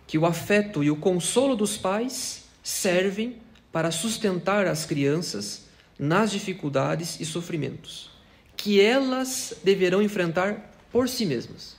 Que 0.04 0.18
o 0.18 0.26
afeto 0.26 0.82
e 0.82 0.90
o 0.90 0.96
consolo 0.96 1.54
dos 1.54 1.76
pais 1.76 2.46
servem 2.60 3.40
para 3.70 3.92
sustentar 3.92 4.66
as 4.66 4.84
crianças 4.84 5.66
nas 5.96 6.32
dificuldades 6.32 7.20
e 7.20 7.24
sofrimentos 7.24 8.10
que 8.56 8.80
elas 8.80 9.54
deverão 9.62 10.02
enfrentar 10.02 10.74
por 10.90 11.08
si 11.08 11.24
mesmas. 11.24 11.76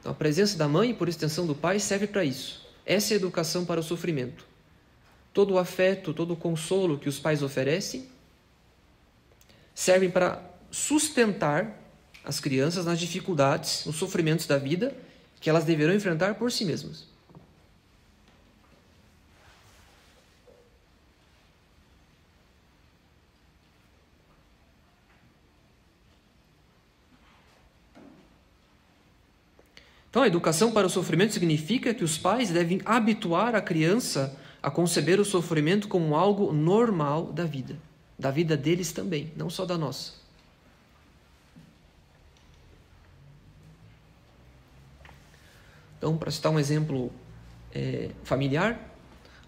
Então, 0.00 0.12
a 0.12 0.14
presença 0.14 0.56
da 0.56 0.66
mãe, 0.66 0.94
por 0.94 1.10
extensão 1.10 1.46
do 1.46 1.54
pai, 1.54 1.78
serve 1.78 2.06
para 2.06 2.24
isso. 2.24 2.66
Essa 2.86 3.12
é 3.12 3.14
a 3.14 3.18
educação 3.18 3.66
para 3.66 3.80
o 3.80 3.82
sofrimento. 3.82 4.46
Todo 5.34 5.52
o 5.52 5.58
afeto, 5.58 6.14
todo 6.14 6.32
o 6.32 6.36
consolo 6.36 6.98
que 6.98 7.06
os 7.06 7.18
pais 7.18 7.42
oferecem 7.42 8.15
servem 9.76 10.10
para 10.10 10.42
sustentar 10.70 11.78
as 12.24 12.40
crianças 12.40 12.86
nas 12.86 12.98
dificuldades, 12.98 13.84
nos 13.84 13.96
sofrimentos 13.96 14.46
da 14.46 14.56
vida 14.56 14.96
que 15.38 15.50
elas 15.50 15.64
deverão 15.64 15.94
enfrentar 15.94 16.34
por 16.36 16.50
si 16.50 16.64
mesmas. 16.64 17.04
Então, 30.08 30.22
a 30.22 30.26
educação 30.26 30.72
para 30.72 30.86
o 30.86 30.90
sofrimento 30.90 31.34
significa 31.34 31.92
que 31.92 32.02
os 32.02 32.16
pais 32.16 32.48
devem 32.48 32.80
habituar 32.86 33.54
a 33.54 33.60
criança 33.60 34.34
a 34.62 34.70
conceber 34.70 35.20
o 35.20 35.24
sofrimento 35.26 35.86
como 35.86 36.16
algo 36.16 36.50
normal 36.50 37.30
da 37.30 37.44
vida 37.44 37.76
da 38.18 38.30
vida 38.30 38.56
deles 38.56 38.92
também, 38.92 39.32
não 39.36 39.50
só 39.50 39.64
da 39.64 39.76
nossa. 39.76 40.12
Então, 45.98 46.16
para 46.16 46.30
citar 46.30 46.52
um 46.52 46.58
exemplo 46.58 47.10
é, 47.74 48.10
familiar, 48.22 48.78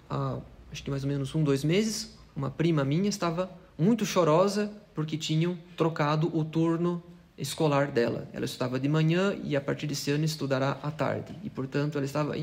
há, 0.09 0.39
acho 0.73 0.83
que 0.83 0.91
mais 0.91 1.05
ou 1.05 1.09
menos 1.09 1.35
um, 1.35 1.43
dois 1.43 1.63
meses, 1.63 2.19
uma 2.35 2.51
prima 2.51 2.85
minha 2.85 3.09
estava 3.09 3.51
muito 3.79 4.05
chorosa 4.05 4.71
porque 4.95 5.17
tinham 5.17 5.59
trocado 5.77 6.37
o 6.37 6.45
turno 6.45 7.03
escolar 7.37 7.91
dela. 7.91 8.29
Ela 8.33 8.45
estudava 8.45 8.81
de 8.81 8.89
manhã 8.89 9.39
e 9.45 9.57
a 9.57 9.61
partir 9.61 9.87
desse 9.87 10.11
ano 10.11 10.25
estudará 10.25 10.79
à 10.83 10.91
tarde. 10.91 11.35
E, 11.45 11.51
portanto, 11.51 11.97
ela 11.97 12.05
estava 12.05 12.35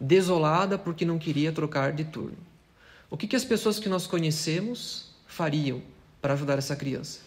desolada 0.00 0.76
porque 0.76 1.04
não 1.04 1.18
queria 1.18 1.52
trocar 1.52 1.92
de 1.92 2.04
turno. 2.04 2.36
O 3.10 3.16
que, 3.16 3.26
que 3.26 3.36
as 3.36 3.44
pessoas 3.44 3.78
que 3.78 3.88
nós 3.88 4.06
conhecemos 4.06 5.07
fariam 5.38 5.80
para 6.20 6.34
ajudar 6.34 6.58
essa 6.58 6.74
criança? 6.74 7.20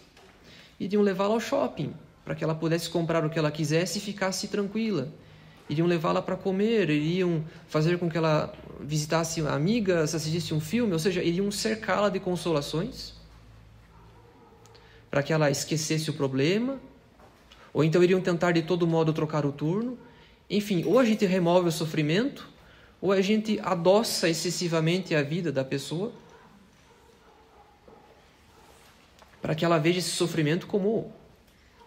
Iriam 0.77 1.01
levá-la 1.01 1.33
ao 1.33 1.39
shopping, 1.39 1.93
para 2.25 2.35
que 2.35 2.43
ela 2.43 2.53
pudesse 2.53 2.89
comprar 2.89 3.25
o 3.25 3.29
que 3.29 3.39
ela 3.39 3.49
quisesse 3.49 3.99
e 3.99 4.01
ficasse 4.01 4.49
tranquila. 4.49 5.07
Iriam 5.69 5.87
levá-la 5.87 6.21
para 6.21 6.35
comer, 6.35 6.89
iriam 6.89 7.41
fazer 7.69 7.97
com 7.97 8.09
que 8.09 8.17
ela 8.17 8.53
visitasse 8.81 9.39
amigas, 9.47 10.13
assistisse 10.13 10.53
um 10.53 10.59
filme, 10.59 10.91
ou 10.91 10.99
seja, 10.99 11.23
iriam 11.23 11.49
cercá-la 11.49 12.09
de 12.09 12.19
consolações 12.19 13.13
para 15.09 15.23
que 15.23 15.31
ela 15.31 15.49
esquecesse 15.49 16.09
o 16.09 16.13
problema, 16.13 16.79
ou 17.73 17.81
então 17.81 18.03
iriam 18.03 18.19
tentar 18.19 18.51
de 18.51 18.61
todo 18.61 18.85
modo 18.85 19.13
trocar 19.13 19.45
o 19.45 19.53
turno. 19.53 19.97
Enfim, 20.49 20.83
ou 20.85 20.99
a 20.99 21.05
gente 21.05 21.25
remove 21.25 21.69
o 21.69 21.71
sofrimento, 21.71 22.49
ou 22.99 23.13
a 23.13 23.21
gente 23.21 23.57
adoça 23.63 24.27
excessivamente 24.27 25.15
a 25.15 25.21
vida 25.21 25.49
da 25.49 25.63
pessoa 25.63 26.11
para 29.41 29.55
que 29.55 29.65
ela 29.65 29.77
veja 29.77 29.99
esse 29.99 30.11
sofrimento 30.11 30.67
como 30.67 31.11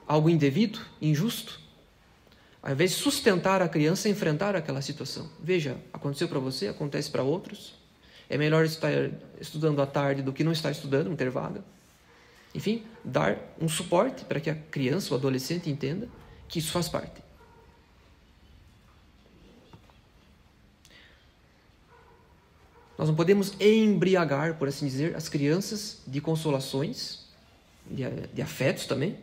algo 0.06 0.28
indevido, 0.28 0.80
injusto. 1.00 1.60
Ao 2.62 2.72
invés 2.72 2.92
de 2.92 2.96
sustentar 2.96 3.62
a 3.62 3.68
criança, 3.68 4.08
enfrentar 4.08 4.56
aquela 4.56 4.80
situação. 4.80 5.28
Veja, 5.38 5.76
aconteceu 5.92 6.28
para 6.28 6.38
você, 6.38 6.68
acontece 6.68 7.10
para 7.10 7.22
outros. 7.22 7.74
É 8.28 8.38
melhor 8.38 8.64
estar 8.64 8.90
estudando 9.40 9.80
à 9.82 9.86
tarde 9.86 10.22
do 10.22 10.32
que 10.32 10.42
não 10.42 10.52
estar 10.52 10.70
estudando, 10.70 11.08
não 11.08 11.16
ter 11.16 11.30
vaga. 11.30 11.62
Enfim, 12.54 12.84
dar 13.04 13.38
um 13.60 13.68
suporte 13.68 14.24
para 14.24 14.40
que 14.40 14.48
a 14.48 14.54
criança, 14.54 15.12
o 15.12 15.16
adolescente 15.16 15.68
entenda 15.68 16.08
que 16.48 16.58
isso 16.58 16.72
faz 16.72 16.88
parte. 16.88 17.22
Nós 22.96 23.08
não 23.08 23.14
podemos 23.14 23.52
embriagar, 23.60 24.56
por 24.56 24.68
assim 24.68 24.86
dizer, 24.86 25.16
as 25.16 25.28
crianças 25.28 26.00
de 26.06 26.20
consolações 26.20 27.23
de, 27.90 28.04
de 28.32 28.42
afetos 28.42 28.86
também. 28.86 29.16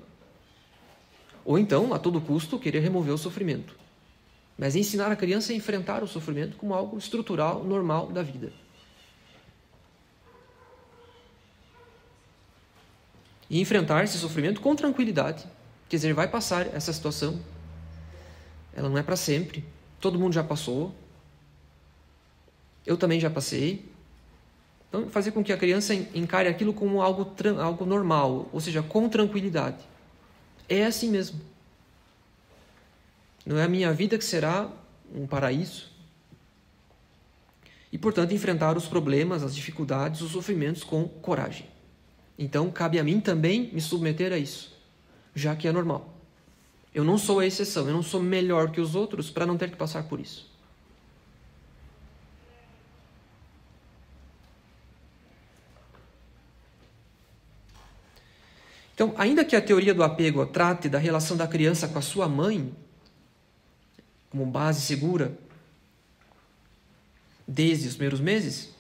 Ou 1.44 1.58
então, 1.58 1.94
a 1.94 2.00
todo 2.00 2.22
custo, 2.22 2.60
querer 2.60 2.80
remover 2.80 3.14
o 3.14 3.18
sofrimento. 3.18 3.76
Mas 4.58 4.76
ensinar 4.76 5.12
a 5.12 5.16
criança 5.16 5.52
a 5.52 5.56
enfrentar 5.56 6.04
o 6.04 6.08
sofrimento 6.08 6.56
como 6.58 6.74
algo 6.74 6.98
estrutural, 6.98 7.64
normal 7.64 8.08
da 8.08 8.22
vida. 8.22 8.54
E 13.50 13.60
enfrentar 13.60 14.04
esse 14.04 14.18
sofrimento 14.18 14.62
com 14.62 14.76
tranquilidade. 14.76 15.46
Quer 15.90 15.98
dizer, 15.98 16.14
vai 16.14 16.28
passar 16.28 16.74
essa 16.74 16.94
situação. 16.94 17.42
Ela 18.74 18.88
não 18.88 18.98
é 18.98 19.04
para 19.04 19.18
sempre. 19.18 19.66
Todo 20.00 20.18
mundo 20.18 20.34
já 20.34 20.44
passou. 20.44 20.96
Eu 22.86 22.96
também 22.96 23.20
já 23.20 23.30
passei. 23.30 23.91
Então, 24.92 25.10
fazer 25.10 25.32
com 25.32 25.42
que 25.42 25.54
a 25.54 25.58
criança 25.58 25.96
encare 25.96 26.50
aquilo 26.50 26.74
como 26.74 27.02
algo, 27.02 27.34
algo 27.62 27.86
normal, 27.86 28.50
ou 28.52 28.60
seja, 28.60 28.84
com 28.84 29.08
tranquilidade. 29.08 29.78
É 30.68 30.84
assim 30.84 31.10
mesmo. 31.10 31.40
Não 33.46 33.58
é 33.58 33.64
a 33.64 33.70
minha 33.70 33.94
vida 33.94 34.18
que 34.18 34.26
será 34.26 34.70
um 35.16 35.26
paraíso. 35.26 35.90
E, 37.90 37.98
portanto, 37.98 38.34
enfrentar 38.34 38.76
os 38.76 38.86
problemas, 38.86 39.44
as 39.44 39.56
dificuldades, 39.56 40.20
os 40.20 40.32
sofrimentos 40.32 40.84
com 40.84 41.08
coragem. 41.08 41.68
Então, 42.38 42.70
cabe 42.70 43.00
a 43.00 43.04
mim 43.04 43.22
também 43.22 43.70
me 43.72 43.80
submeter 43.80 44.34
a 44.34 44.38
isso, 44.38 44.78
já 45.34 45.56
que 45.56 45.70
é 45.70 45.72
normal. 45.72 46.14
Eu 46.94 47.06
não 47.06 47.18
sou 47.18 47.40
a 47.40 47.46
exceção, 47.46 47.88
eu 47.88 47.94
não 47.94 48.04
sou 48.04 48.22
melhor 48.22 48.72
que 48.72 48.82
os 48.82 48.94
outros 48.94 49.30
para 49.30 49.46
não 49.46 49.58
ter 49.58 49.72
que 49.72 49.78
passar 49.78 50.04
por 50.04 50.20
isso. 50.20 50.51
Então, 59.02 59.16
ainda 59.18 59.44
que 59.44 59.56
a 59.56 59.62
teoria 59.62 59.96
do 59.96 60.04
apego 60.04 60.46
trate 60.46 60.88
da 60.88 61.00
relação 61.00 61.36
da 61.36 61.48
criança 61.48 61.88
com 61.88 61.98
a 61.98 62.04
sua 62.04 62.30
mãe, 62.30 62.72
como 64.30 64.46
base 64.46 64.80
segura, 64.82 65.36
desde 67.48 67.88
os 67.88 67.96
primeiros 67.96 68.20
meses, 68.20 68.76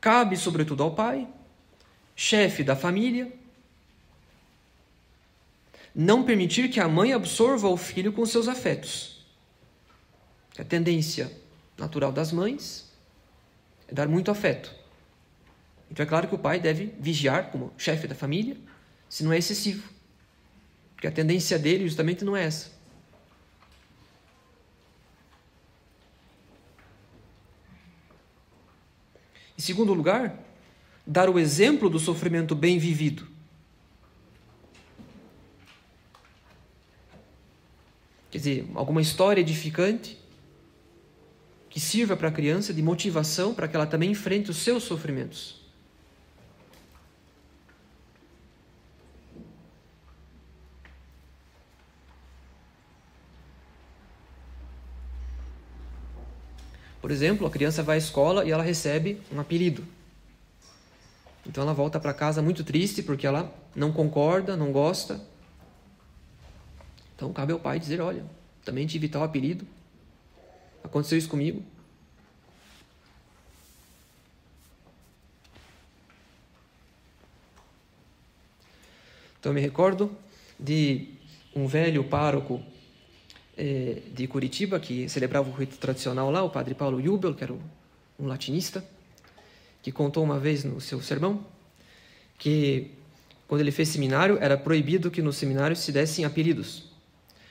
cabe 0.00 0.36
sobretudo 0.36 0.84
ao 0.84 0.94
pai, 0.94 1.26
chefe 2.14 2.62
da 2.62 2.76
família, 2.76 3.32
não 5.92 6.22
permitir 6.22 6.70
que 6.70 6.78
a 6.78 6.86
mãe 6.86 7.12
absorva 7.12 7.66
o 7.66 7.76
filho 7.76 8.12
com 8.12 8.24
seus 8.24 8.46
afetos. 8.46 9.26
A 10.56 10.62
tendência 10.62 11.28
natural 11.76 12.12
das 12.12 12.30
mães 12.30 12.88
é 13.88 13.94
dar 13.94 14.06
muito 14.06 14.30
afeto. 14.30 14.72
Então 15.90 16.06
é 16.06 16.08
claro 16.08 16.28
que 16.28 16.36
o 16.36 16.38
pai 16.38 16.60
deve 16.60 16.94
vigiar 17.00 17.50
como 17.50 17.72
chefe 17.76 18.06
da 18.06 18.14
família, 18.14 18.56
se 19.08 19.24
não 19.24 19.32
é 19.32 19.38
excessivo. 19.38 19.88
Porque 20.94 21.06
a 21.06 21.12
tendência 21.12 21.58
dele 21.58 21.86
justamente 21.86 22.24
não 22.24 22.36
é 22.36 22.44
essa. 22.44 22.76
Em 29.56 29.60
segundo 29.60 29.92
lugar, 29.92 30.38
dar 31.06 31.28
o 31.28 31.38
exemplo 31.38 31.88
do 31.88 31.98
sofrimento 31.98 32.54
bem 32.54 32.78
vivido. 32.78 33.26
Quer 38.30 38.38
dizer, 38.38 38.70
alguma 38.74 39.00
história 39.00 39.40
edificante 39.40 40.18
que 41.70 41.80
sirva 41.80 42.16
para 42.16 42.28
a 42.28 42.32
criança 42.32 42.74
de 42.74 42.82
motivação 42.82 43.54
para 43.54 43.66
que 43.66 43.74
ela 43.74 43.86
também 43.86 44.10
enfrente 44.10 44.50
os 44.50 44.58
seus 44.58 44.84
sofrimentos. 44.84 45.67
Por 57.00 57.10
exemplo, 57.10 57.46
a 57.46 57.50
criança 57.50 57.82
vai 57.82 57.96
à 57.96 57.98
escola 57.98 58.44
e 58.44 58.50
ela 58.50 58.62
recebe 58.62 59.20
um 59.32 59.40
apelido. 59.40 59.84
Então 61.46 61.62
ela 61.62 61.72
volta 61.72 61.98
para 61.98 62.12
casa 62.12 62.42
muito 62.42 62.64
triste 62.64 63.02
porque 63.02 63.26
ela 63.26 63.52
não 63.74 63.92
concorda, 63.92 64.56
não 64.56 64.72
gosta. 64.72 65.20
Então 67.14 67.32
cabe 67.32 67.52
ao 67.52 67.60
pai 67.60 67.78
dizer: 67.78 68.00
Olha, 68.00 68.24
também 68.64 68.86
tive 68.86 69.08
tal 69.08 69.22
apelido, 69.22 69.66
aconteceu 70.84 71.16
isso 71.16 71.28
comigo. 71.28 71.62
Então 79.40 79.50
eu 79.50 79.54
me 79.54 79.60
recordo 79.60 80.10
de 80.58 81.08
um 81.54 81.66
velho 81.66 82.04
pároco 82.04 82.62
eh, 83.58 84.02
de 84.14 84.28
Curitiba 84.28 84.78
que 84.78 85.08
celebrava 85.08 85.50
o 85.50 85.52
rito 85.52 85.76
tradicional 85.78 86.30
lá, 86.30 86.44
o 86.44 86.48
padre 86.48 86.74
Paulo 86.74 87.02
Jubel, 87.02 87.34
que 87.34 87.42
era 87.42 87.52
um 87.52 88.26
latinista 88.26 88.84
que 89.82 89.90
contou 89.90 90.22
uma 90.22 90.38
vez 90.38 90.62
no 90.62 90.80
seu 90.80 91.02
sermão 91.02 91.44
que 92.38 92.92
quando 93.48 93.62
ele 93.62 93.72
fez 93.72 93.88
seminário 93.88 94.38
era 94.40 94.56
proibido 94.56 95.10
que 95.10 95.20
no 95.20 95.32
seminário 95.32 95.74
se 95.74 95.90
dessem 95.90 96.24
apelidos, 96.24 96.84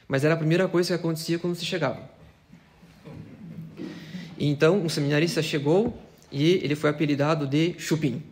mas 0.07 0.23
era 0.23 0.33
a 0.33 0.37
primeira 0.37 0.67
coisa 0.67 0.89
que 0.89 0.93
acontecia 0.93 1.37
quando 1.37 1.55
se 1.55 1.65
chegava. 1.65 2.09
Então 4.39 4.79
um 4.79 4.87
seminarista 4.87 5.41
chegou 5.41 6.01
e 6.31 6.53
ele 6.63 6.75
foi 6.75 6.89
apelidado 6.89 7.45
de 7.45 7.75
Chupim. 7.77 8.23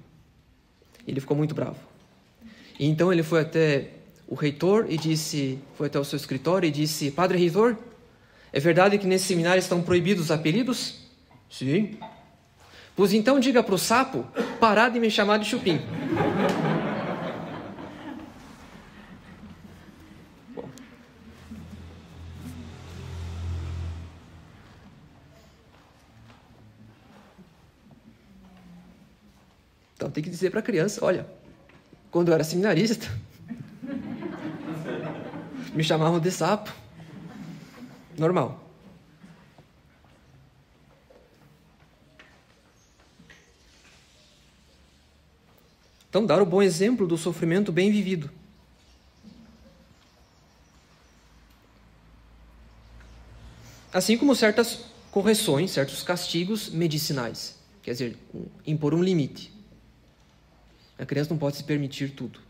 Ele 1.05 1.19
ficou 1.19 1.35
muito 1.35 1.53
bravo. 1.53 1.79
E 2.79 2.85
então 2.85 3.11
ele 3.11 3.23
foi 3.23 3.41
até 3.41 3.94
o 4.27 4.35
reitor 4.35 4.87
e 4.89 4.97
disse, 4.97 5.59
foi 5.75 5.87
até 5.87 5.99
o 5.99 6.03
seu 6.03 6.17
escritório 6.17 6.67
e 6.67 6.71
disse: 6.71 7.11
Padre 7.11 7.37
reitor, 7.37 7.77
é 8.51 8.59
verdade 8.59 8.97
que 8.97 9.05
nesse 9.05 9.25
seminário 9.25 9.59
estão 9.59 9.81
proibidos 9.81 10.25
os 10.25 10.31
apelidos? 10.31 11.01
Sim. 11.49 11.97
Pois 12.95 13.13
então 13.13 13.39
diga 13.39 13.61
para 13.61 13.75
o 13.75 13.77
sapo 13.77 14.25
parar 14.59 14.89
de 14.89 14.99
me 14.99 15.11
chamar 15.11 15.37
de 15.37 15.45
chupim. 15.45 15.81
Então 29.95 30.09
tem 30.09 30.23
que 30.23 30.29
dizer 30.29 30.51
para 30.51 30.59
a 30.59 30.63
criança, 30.63 31.03
olha, 31.03 31.25
quando 32.11 32.29
eu 32.29 32.33
era 32.33 32.43
seminarista, 32.43 33.07
me 35.75 35.83
chamavam 35.83 36.19
de 36.19 36.31
sapo. 36.31 36.73
Normal. 38.17 38.63
Então, 46.09 46.25
dar 46.25 46.41
o 46.41 46.45
bom 46.45 46.61
exemplo 46.61 47.05
do 47.05 47.17
sofrimento 47.17 47.73
bem 47.73 47.91
vivido. 47.91 48.31
Assim 53.91 54.17
como 54.17 54.33
certas 54.33 54.85
correções, 55.11 55.71
certos 55.71 56.01
castigos 56.03 56.69
medicinais. 56.69 57.59
Quer 57.83 57.91
dizer, 57.91 58.17
impor 58.65 58.93
um 58.93 59.03
limite. 59.03 59.53
A 60.97 61.05
criança 61.05 61.31
não 61.31 61.37
pode 61.37 61.57
se 61.57 61.63
permitir 61.65 62.11
tudo. 62.11 62.44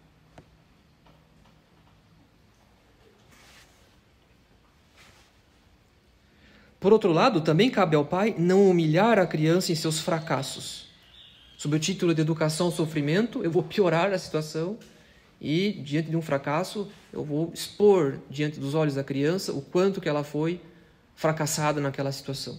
Por 6.86 6.94
outro 6.94 7.12
lado, 7.12 7.42
também 7.42 7.72
cabe 7.72 7.96
ao 7.96 8.06
pai 8.06 8.36
não 8.38 8.70
humilhar 8.70 9.18
a 9.18 9.26
criança 9.26 9.72
em 9.72 9.76
seus 9.76 10.00
fracassos 10.00 10.86
sob 11.58 11.76
o 11.76 11.80
título 11.80 12.14
de 12.14 12.22
educação 12.22 12.70
sofrimento, 12.70 13.44
eu 13.44 13.50
vou 13.50 13.64
piorar 13.64 14.14
a 14.14 14.20
situação 14.20 14.78
e, 15.42 15.72
diante 15.84 16.12
de 16.12 16.16
um 16.16 16.22
fracasso, 16.22 16.88
eu 17.12 17.24
vou 17.24 17.52
expor 17.52 18.20
diante 18.30 18.60
dos 18.60 18.76
olhos 18.76 18.94
da 18.94 19.04
criança 19.04 19.52
o 19.52 19.64
quanto 19.64 20.00
que 20.00 20.08
ela 20.08 20.24
foi 20.24 20.62
fracassada 21.16 21.82
naquela 21.82 22.12
situação. 22.12 22.56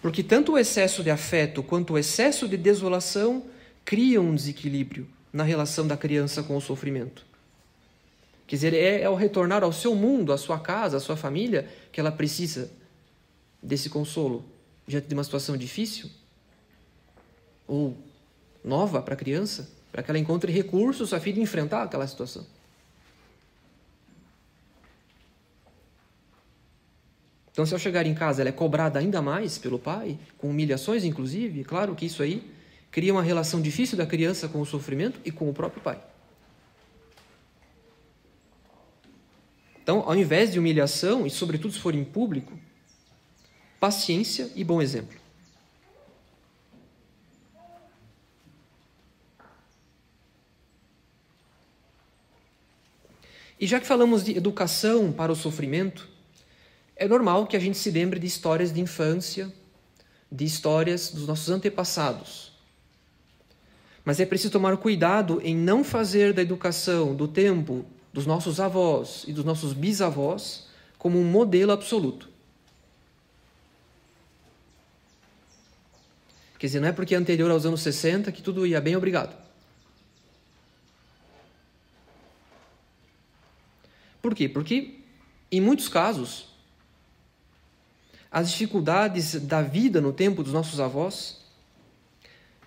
Porque 0.00 0.22
tanto 0.22 0.52
o 0.52 0.58
excesso 0.58 1.02
de 1.02 1.10
afeto 1.10 1.62
quanto 1.62 1.92
o 1.92 1.98
excesso 1.98 2.48
de 2.48 2.56
desolação 2.56 3.44
criam 3.84 4.24
um 4.24 4.34
desequilíbrio 4.34 5.06
na 5.30 5.44
relação 5.44 5.86
da 5.86 5.98
criança 5.98 6.42
com 6.42 6.56
o 6.56 6.60
sofrimento. 6.62 7.28
Quer 8.50 8.56
dizer, 8.56 8.74
é, 8.74 9.02
é 9.02 9.04
ao 9.04 9.14
retornar 9.14 9.62
ao 9.62 9.72
seu 9.72 9.94
mundo, 9.94 10.32
à 10.32 10.36
sua 10.36 10.58
casa, 10.58 10.96
à 10.96 11.00
sua 11.00 11.16
família, 11.16 11.68
que 11.92 12.00
ela 12.00 12.10
precisa 12.10 12.68
desse 13.62 13.88
consolo, 13.88 14.44
diante 14.88 15.06
de 15.06 15.14
uma 15.14 15.22
situação 15.22 15.56
difícil 15.56 16.10
ou 17.64 17.96
nova 18.64 19.00
para 19.02 19.14
a 19.14 19.16
criança, 19.16 19.70
para 19.92 20.02
que 20.02 20.10
ela 20.10 20.18
encontre 20.18 20.50
recursos 20.50 21.14
a 21.14 21.20
fim 21.20 21.32
de 21.32 21.40
enfrentar 21.40 21.84
aquela 21.84 22.04
situação. 22.08 22.44
Então, 27.52 27.64
se 27.64 27.72
ao 27.72 27.78
chegar 27.78 28.04
em 28.04 28.14
casa 28.14 28.42
ela 28.42 28.48
é 28.48 28.52
cobrada 28.52 28.98
ainda 28.98 29.22
mais 29.22 29.58
pelo 29.58 29.78
pai, 29.78 30.18
com 30.36 30.50
humilhações 30.50 31.04
inclusive, 31.04 31.62
claro 31.62 31.94
que 31.94 32.06
isso 32.06 32.20
aí 32.20 32.52
cria 32.90 33.12
uma 33.12 33.22
relação 33.22 33.62
difícil 33.62 33.96
da 33.96 34.06
criança 34.06 34.48
com 34.48 34.60
o 34.60 34.66
sofrimento 34.66 35.20
e 35.24 35.30
com 35.30 35.48
o 35.48 35.54
próprio 35.54 35.80
pai. 35.80 36.09
Então, 39.90 40.04
ao 40.06 40.14
invés 40.14 40.52
de 40.52 40.58
humilhação, 40.60 41.26
e 41.26 41.30
sobretudo 41.30 41.74
se 41.74 41.80
for 41.80 41.96
em 41.96 42.04
público, 42.04 42.56
paciência 43.80 44.48
e 44.54 44.62
bom 44.62 44.80
exemplo. 44.80 45.18
E 53.58 53.66
já 53.66 53.80
que 53.80 53.86
falamos 53.88 54.22
de 54.22 54.36
educação 54.36 55.10
para 55.10 55.32
o 55.32 55.34
sofrimento, 55.34 56.08
é 56.94 57.08
normal 57.08 57.48
que 57.48 57.56
a 57.56 57.60
gente 57.60 57.76
se 57.76 57.90
lembre 57.90 58.20
de 58.20 58.28
histórias 58.28 58.72
de 58.72 58.80
infância, 58.80 59.52
de 60.30 60.44
histórias 60.44 61.10
dos 61.10 61.26
nossos 61.26 61.50
antepassados. 61.50 62.52
Mas 64.04 64.20
é 64.20 64.24
preciso 64.24 64.52
tomar 64.52 64.76
cuidado 64.76 65.40
em 65.42 65.56
não 65.56 65.82
fazer 65.82 66.32
da 66.32 66.42
educação 66.42 67.12
do 67.12 67.26
tempo 67.26 67.84
dos 68.12 68.26
nossos 68.26 68.60
avós 68.60 69.24
e 69.26 69.32
dos 69.32 69.44
nossos 69.44 69.72
bisavós 69.72 70.68
como 70.98 71.18
um 71.18 71.24
modelo 71.24 71.72
absoluto. 71.72 72.28
Quer 76.58 76.66
dizer, 76.66 76.80
não 76.80 76.88
é 76.88 76.92
porque 76.92 77.14
é 77.14 77.18
anterior 77.18 77.50
aos 77.50 77.64
anos 77.64 77.80
60 77.80 78.30
que 78.32 78.42
tudo 78.42 78.66
ia 78.66 78.80
bem, 78.80 78.94
obrigado. 78.94 79.34
Por 84.20 84.34
quê? 84.34 84.48
Porque, 84.48 85.00
em 85.50 85.60
muitos 85.60 85.88
casos, 85.88 86.48
as 88.30 88.50
dificuldades 88.50 89.34
da 89.40 89.62
vida 89.62 90.00
no 90.00 90.12
tempo 90.12 90.42
dos 90.42 90.52
nossos 90.52 90.78
avós, 90.78 91.40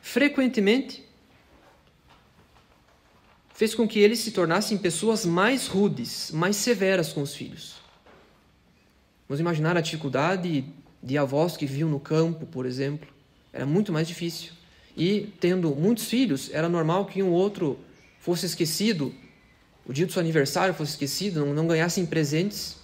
frequentemente, 0.01 1.05
fez 3.53 3.75
com 3.75 3.87
que 3.87 3.99
eles 3.99 4.19
se 4.19 4.31
tornassem 4.31 4.77
pessoas 4.77 5.25
mais 5.25 5.67
rudes, 5.67 6.31
mais 6.31 6.55
severas 6.55 7.13
com 7.13 7.21
os 7.21 7.35
filhos. 7.35 7.75
Vamos 9.29 9.39
imaginar 9.39 9.77
a 9.77 9.81
dificuldade 9.81 10.65
de 11.01 11.17
avós 11.17 11.55
que 11.55 11.65
viviam 11.65 11.89
no 11.89 11.99
campo, 11.99 12.45
por 12.47 12.65
exemplo, 12.65 13.07
era 13.51 13.65
muito 13.65 13.93
mais 13.93 14.07
difícil. 14.07 14.51
E 14.97 15.33
tendo 15.39 15.75
muitos 15.75 16.05
filhos, 16.05 16.49
era 16.51 16.67
normal 16.67 17.05
que 17.05 17.21
um 17.21 17.31
outro 17.31 17.79
fosse 18.19 18.45
esquecido, 18.45 19.13
o 19.85 19.93
dia 19.93 20.05
do 20.05 20.11
seu 20.11 20.21
aniversário 20.21 20.73
fosse 20.73 20.91
esquecido, 20.91 21.45
não, 21.45 21.53
não 21.53 21.67
ganhassem 21.67 22.05
presentes. 22.05 22.77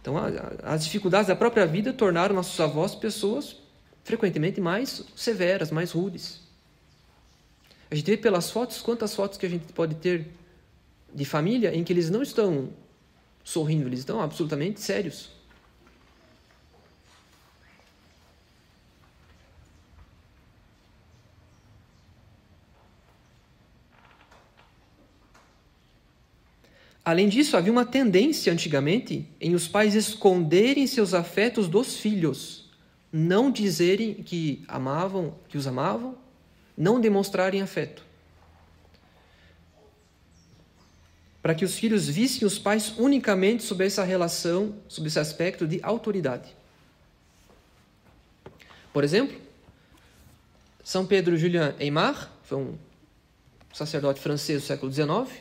Então, 0.00 0.16
a, 0.16 0.28
a, 0.28 0.74
as 0.74 0.84
dificuldades 0.84 1.28
da 1.28 1.34
própria 1.34 1.66
vida 1.66 1.92
tornaram 1.92 2.34
nossos 2.34 2.58
avós 2.60 2.94
pessoas 2.94 3.56
frequentemente 4.04 4.60
mais 4.60 5.04
severas, 5.16 5.72
mais 5.72 5.90
rudes. 5.90 6.45
A 7.90 7.94
gente 7.94 8.06
vê 8.06 8.16
pelas 8.16 8.50
fotos 8.50 8.82
quantas 8.82 9.14
fotos 9.14 9.38
que 9.38 9.46
a 9.46 9.48
gente 9.48 9.72
pode 9.72 9.94
ter 9.96 10.28
de 11.14 11.24
família 11.24 11.74
em 11.74 11.84
que 11.84 11.92
eles 11.92 12.10
não 12.10 12.22
estão 12.22 12.70
sorrindo, 13.44 13.88
eles 13.88 14.00
estão 14.00 14.20
absolutamente 14.20 14.80
sérios. 14.80 15.30
Além 27.04 27.28
disso, 27.28 27.56
havia 27.56 27.70
uma 27.70 27.84
tendência 27.84 28.52
antigamente 28.52 29.30
em 29.40 29.54
os 29.54 29.68
pais 29.68 29.94
esconderem 29.94 30.88
seus 30.88 31.14
afetos 31.14 31.68
dos 31.68 31.98
filhos, 31.98 32.68
não 33.12 33.48
dizerem 33.48 34.12
que 34.12 34.64
amavam, 34.66 35.36
que 35.48 35.56
os 35.56 35.68
amavam, 35.68 36.18
não 36.76 37.00
demonstrarem 37.00 37.62
afeto. 37.62 38.04
Para 41.40 41.54
que 41.54 41.64
os 41.64 41.78
filhos 41.78 42.08
vissem 42.08 42.46
os 42.46 42.58
pais 42.58 42.94
unicamente 42.98 43.62
sob 43.62 43.86
essa 43.86 44.02
relação, 44.02 44.74
sob 44.88 45.06
esse 45.06 45.18
aspecto 45.18 45.66
de 45.66 45.80
autoridade. 45.82 46.54
Por 48.92 49.04
exemplo, 49.04 49.36
São 50.82 51.06
Pedro 51.06 51.36
Julien 51.36 51.74
Aymar, 51.78 52.32
foi 52.42 52.58
um 52.58 52.78
sacerdote 53.72 54.20
francês 54.20 54.62
do 54.62 54.66
século 54.66 54.92
XIX, 54.92 55.40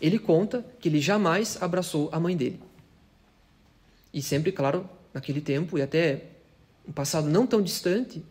ele 0.00 0.18
conta 0.18 0.64
que 0.80 0.88
ele 0.88 1.00
jamais 1.00 1.62
abraçou 1.62 2.08
a 2.12 2.18
mãe 2.18 2.36
dele. 2.36 2.60
E 4.12 4.22
sempre, 4.22 4.50
claro, 4.50 4.88
naquele 5.12 5.40
tempo 5.40 5.78
e 5.78 5.82
até 5.82 6.24
um 6.86 6.92
passado 6.92 7.28
não 7.28 7.46
tão 7.46 7.62
distante, 7.62 8.24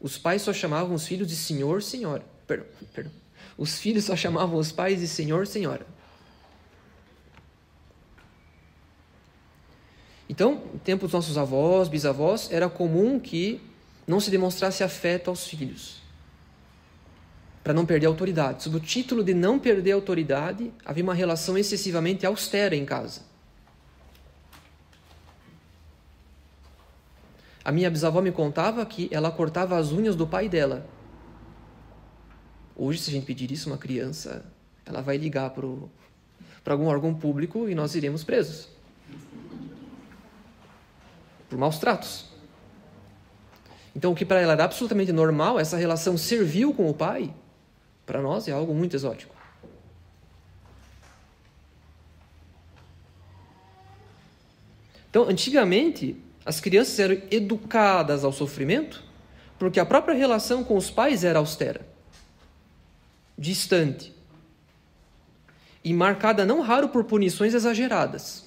os 0.00 0.16
pais 0.16 0.42
só 0.42 0.52
chamavam 0.52 0.94
os 0.94 1.06
filhos 1.06 1.28
de 1.28 1.36
senhor, 1.36 1.82
senhora. 1.82 2.24
Perdão, 2.46 2.66
perdão. 2.94 3.12
Os 3.56 3.78
filhos 3.78 4.04
só 4.04 4.14
chamavam 4.14 4.58
os 4.58 4.70
pais 4.70 5.00
de 5.00 5.08
senhor, 5.08 5.46
senhora. 5.46 5.86
Então, 10.28 10.62
no 10.72 10.78
tempo 10.78 11.06
dos 11.06 11.12
nossos 11.12 11.38
avós, 11.38 11.88
bisavós, 11.88 12.50
era 12.52 12.68
comum 12.68 13.18
que 13.18 13.60
não 14.06 14.20
se 14.20 14.30
demonstrasse 14.30 14.84
afeto 14.84 15.30
aos 15.30 15.46
filhos 15.46 15.98
para 17.68 17.74
não 17.74 17.84
perder 17.84 18.06
a 18.06 18.08
autoridade. 18.08 18.62
Sob 18.62 18.78
o 18.78 18.80
título 18.80 19.22
de 19.22 19.34
não 19.34 19.58
perder 19.58 19.92
a 19.92 19.94
autoridade, 19.94 20.72
havia 20.86 21.04
uma 21.04 21.12
relação 21.12 21.58
excessivamente 21.58 22.24
austera 22.24 22.74
em 22.74 22.82
casa. 22.82 23.27
A 27.68 27.70
minha 27.70 27.90
bisavó 27.90 28.22
me 28.22 28.32
contava 28.32 28.86
que 28.86 29.10
ela 29.12 29.30
cortava 29.30 29.76
as 29.76 29.92
unhas 29.92 30.16
do 30.16 30.26
pai 30.26 30.48
dela. 30.48 30.88
Hoje, 32.74 32.98
se 32.98 33.10
a 33.10 33.12
gente 33.12 33.26
pedir 33.26 33.52
isso 33.52 33.68
a 33.68 33.72
uma 33.72 33.78
criança, 33.78 34.42
ela 34.86 35.02
vai 35.02 35.18
ligar 35.18 35.50
para 35.50 36.72
algum 36.72 36.86
órgão 36.86 37.12
público 37.12 37.68
e 37.68 37.74
nós 37.74 37.94
iremos 37.94 38.24
presos. 38.24 38.70
Por 41.50 41.58
maus 41.58 41.78
tratos. 41.78 42.30
Então, 43.94 44.12
o 44.12 44.14
que 44.14 44.24
para 44.24 44.40
ela 44.40 44.54
era 44.54 44.64
absolutamente 44.64 45.12
normal, 45.12 45.60
essa 45.60 45.76
relação 45.76 46.16
servil 46.16 46.72
com 46.72 46.88
o 46.88 46.94
pai, 46.94 47.34
para 48.06 48.22
nós 48.22 48.48
é 48.48 48.52
algo 48.52 48.74
muito 48.74 48.96
exótico. 48.96 49.36
Então, 55.10 55.28
antigamente, 55.28 56.24
as 56.48 56.60
crianças 56.60 56.98
eram 56.98 57.20
educadas 57.30 58.24
ao 58.24 58.32
sofrimento 58.32 59.04
porque 59.58 59.78
a 59.78 59.84
própria 59.84 60.14
relação 60.14 60.64
com 60.64 60.78
os 60.78 60.90
pais 60.90 61.22
era 61.22 61.38
austera, 61.38 61.86
distante 63.36 64.14
e 65.84 65.92
marcada 65.92 66.46
não 66.46 66.62
raro 66.62 66.88
por 66.88 67.04
punições 67.04 67.52
exageradas. 67.52 68.46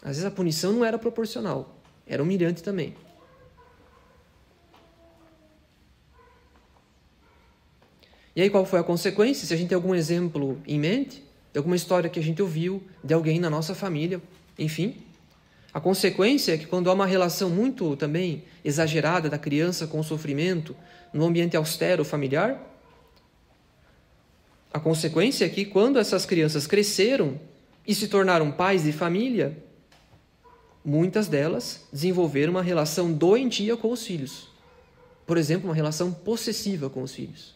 Às 0.00 0.16
vezes 0.16 0.24
a 0.24 0.30
punição 0.30 0.72
não 0.72 0.82
era 0.86 0.98
proporcional, 0.98 1.76
era 2.06 2.22
humilhante 2.22 2.62
também. 2.62 2.96
E 8.34 8.40
aí 8.40 8.48
qual 8.48 8.64
foi 8.64 8.78
a 8.78 8.82
consequência? 8.82 9.46
Se 9.46 9.52
a 9.52 9.56
gente 9.58 9.68
tem 9.68 9.76
algum 9.76 9.94
exemplo 9.94 10.58
em 10.66 10.80
mente, 10.80 11.22
de 11.52 11.58
alguma 11.58 11.76
história 11.76 12.08
que 12.08 12.18
a 12.18 12.22
gente 12.22 12.40
ouviu, 12.40 12.82
de 13.04 13.12
alguém 13.12 13.38
na 13.38 13.50
nossa 13.50 13.74
família, 13.74 14.18
enfim, 14.58 15.05
a 15.76 15.80
consequência 15.80 16.54
é 16.54 16.56
que 16.56 16.64
quando 16.64 16.88
há 16.88 16.94
uma 16.94 17.04
relação 17.04 17.50
muito 17.50 17.96
também 17.96 18.44
exagerada 18.64 19.28
da 19.28 19.36
criança 19.36 19.86
com 19.86 20.00
o 20.00 20.02
sofrimento 20.02 20.74
no 21.12 21.26
ambiente 21.26 21.54
austero 21.54 22.02
familiar, 22.02 22.58
a 24.72 24.80
consequência 24.80 25.44
é 25.44 25.50
que 25.50 25.66
quando 25.66 25.98
essas 25.98 26.24
crianças 26.24 26.66
cresceram 26.66 27.38
e 27.86 27.94
se 27.94 28.08
tornaram 28.08 28.50
pais 28.50 28.84
de 28.84 28.92
família, 28.92 29.54
muitas 30.82 31.28
delas 31.28 31.86
desenvolveram 31.92 32.52
uma 32.52 32.62
relação 32.62 33.12
doentia 33.12 33.76
com 33.76 33.92
os 33.92 34.02
filhos. 34.02 34.48
Por 35.26 35.36
exemplo, 35.36 35.68
uma 35.68 35.74
relação 35.74 36.10
possessiva 36.10 36.88
com 36.88 37.02
os 37.02 37.14
filhos. 37.14 37.54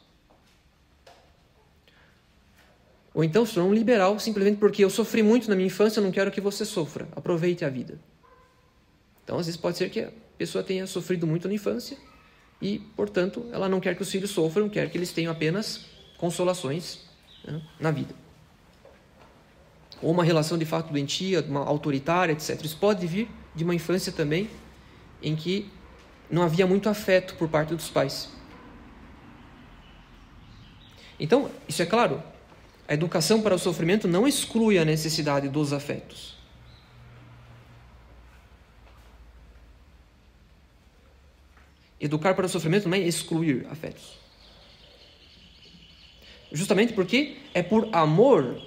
Ou 3.14 3.24
então 3.24 3.46
se 3.46 3.58
um 3.58 3.72
liberal 3.72 4.18
simplesmente 4.18 4.58
porque 4.58 4.84
eu 4.84 4.90
sofri 4.90 5.22
muito 5.22 5.48
na 5.48 5.56
minha 5.56 5.68
infância, 5.68 6.00
eu 6.00 6.04
não 6.04 6.12
quero 6.12 6.30
que 6.30 6.38
você 6.38 6.66
sofra. 6.66 7.08
Aproveite 7.16 7.64
a 7.64 7.70
vida. 7.70 7.98
Então, 9.30 9.38
às 9.38 9.46
vezes 9.46 9.60
pode 9.60 9.78
ser 9.78 9.90
que 9.90 10.00
a 10.00 10.10
pessoa 10.36 10.64
tenha 10.64 10.84
sofrido 10.88 11.24
muito 11.24 11.46
na 11.46 11.54
infância 11.54 11.96
e, 12.60 12.80
portanto, 12.96 13.46
ela 13.52 13.68
não 13.68 13.78
quer 13.78 13.94
que 13.94 14.02
os 14.02 14.10
filhos 14.10 14.30
sofram, 14.30 14.68
quer 14.68 14.90
que 14.90 14.98
eles 14.98 15.12
tenham 15.12 15.30
apenas 15.30 15.86
consolações 16.18 16.98
né, 17.44 17.62
na 17.78 17.92
vida. 17.92 18.12
Ou 20.02 20.10
uma 20.10 20.24
relação 20.24 20.58
de 20.58 20.64
fato 20.64 20.90
doentia, 20.90 21.42
uma 21.48 21.60
autoritária, 21.60 22.32
etc. 22.32 22.60
Isso 22.64 22.76
pode 22.76 23.06
vir 23.06 23.28
de 23.54 23.62
uma 23.62 23.72
infância 23.72 24.10
também 24.10 24.50
em 25.22 25.36
que 25.36 25.70
não 26.28 26.42
havia 26.42 26.66
muito 26.66 26.88
afeto 26.88 27.36
por 27.36 27.48
parte 27.48 27.72
dos 27.72 27.88
pais. 27.88 28.30
Então, 31.20 31.48
isso 31.68 31.80
é 31.80 31.86
claro, 31.86 32.20
a 32.88 32.94
educação 32.94 33.40
para 33.42 33.54
o 33.54 33.58
sofrimento 33.60 34.08
não 34.08 34.26
exclui 34.26 34.76
a 34.76 34.84
necessidade 34.84 35.48
dos 35.48 35.72
afetos. 35.72 36.39
Educar 42.00 42.34
para 42.34 42.46
o 42.46 42.48
sofrimento 42.48 42.88
não 42.88 42.96
é 42.96 43.00
excluir 43.00 43.66
afetos. 43.70 44.18
Justamente 46.50 46.92
porque 46.92 47.36
é 47.54 47.62
por 47.62 47.88
amor 47.92 48.60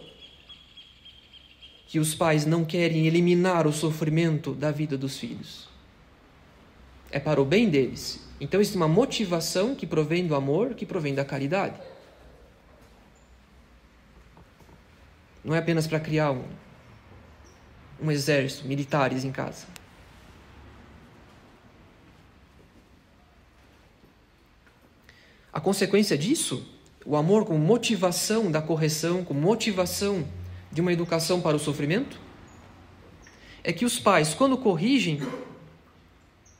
que 1.88 2.00
os 2.00 2.16
pais 2.16 2.46
não 2.46 2.64
querem 2.64 3.08
eliminar 3.08 3.68
o 3.68 3.74
sofrimento 3.74 4.54
da 4.54 4.72
vida 4.72 4.98
dos 4.98 5.18
filhos. 5.18 5.68
É 7.12 7.20
para 7.20 7.42
o 7.42 7.46
bem 7.46 7.70
deles. 7.70 8.26
Então 8.40 8.60
existe 8.60 8.78
uma 8.78 8.88
motivação 8.88 9.76
que 9.76 9.86
provém 9.86 10.26
do 10.26 10.36
amor, 10.36 10.74
que 10.76 10.86
provém 10.86 11.14
da 11.14 11.26
caridade. 11.26 11.80
Não 15.44 15.54
é 15.54 15.60
apenas 15.60 15.86
para 15.86 16.00
criar 16.00 16.32
um, 16.32 16.46
um 18.02 18.10
exército, 18.10 18.68
militares 18.68 19.26
em 19.26 19.32
casa. 19.32 19.73
A 25.54 25.62
consequência 25.62 26.18
disso, 26.18 26.66
o 27.06 27.16
amor 27.16 27.46
como 27.46 27.60
motivação 27.60 28.50
da 28.50 28.60
correção, 28.60 29.24
como 29.24 29.40
motivação 29.40 30.28
de 30.72 30.82
uma 30.82 30.92
educação 30.92 31.40
para 31.40 31.56
o 31.56 31.60
sofrimento, 31.60 32.20
é 33.64 33.72
que 33.72 33.86
os 33.86 34.00
pais, 34.00 34.34
quando 34.34 34.58
corrigem, 34.58 35.22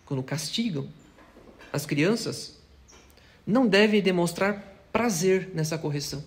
quando 0.06 0.22
castigam 0.22 0.88
as 1.72 1.88
crianças, 1.88 2.60
não 3.48 3.68
devem 3.68 4.00
demonstrar 4.00 4.88
prazer 4.92 5.50
nessa 5.56 5.76
correção. 5.76 6.24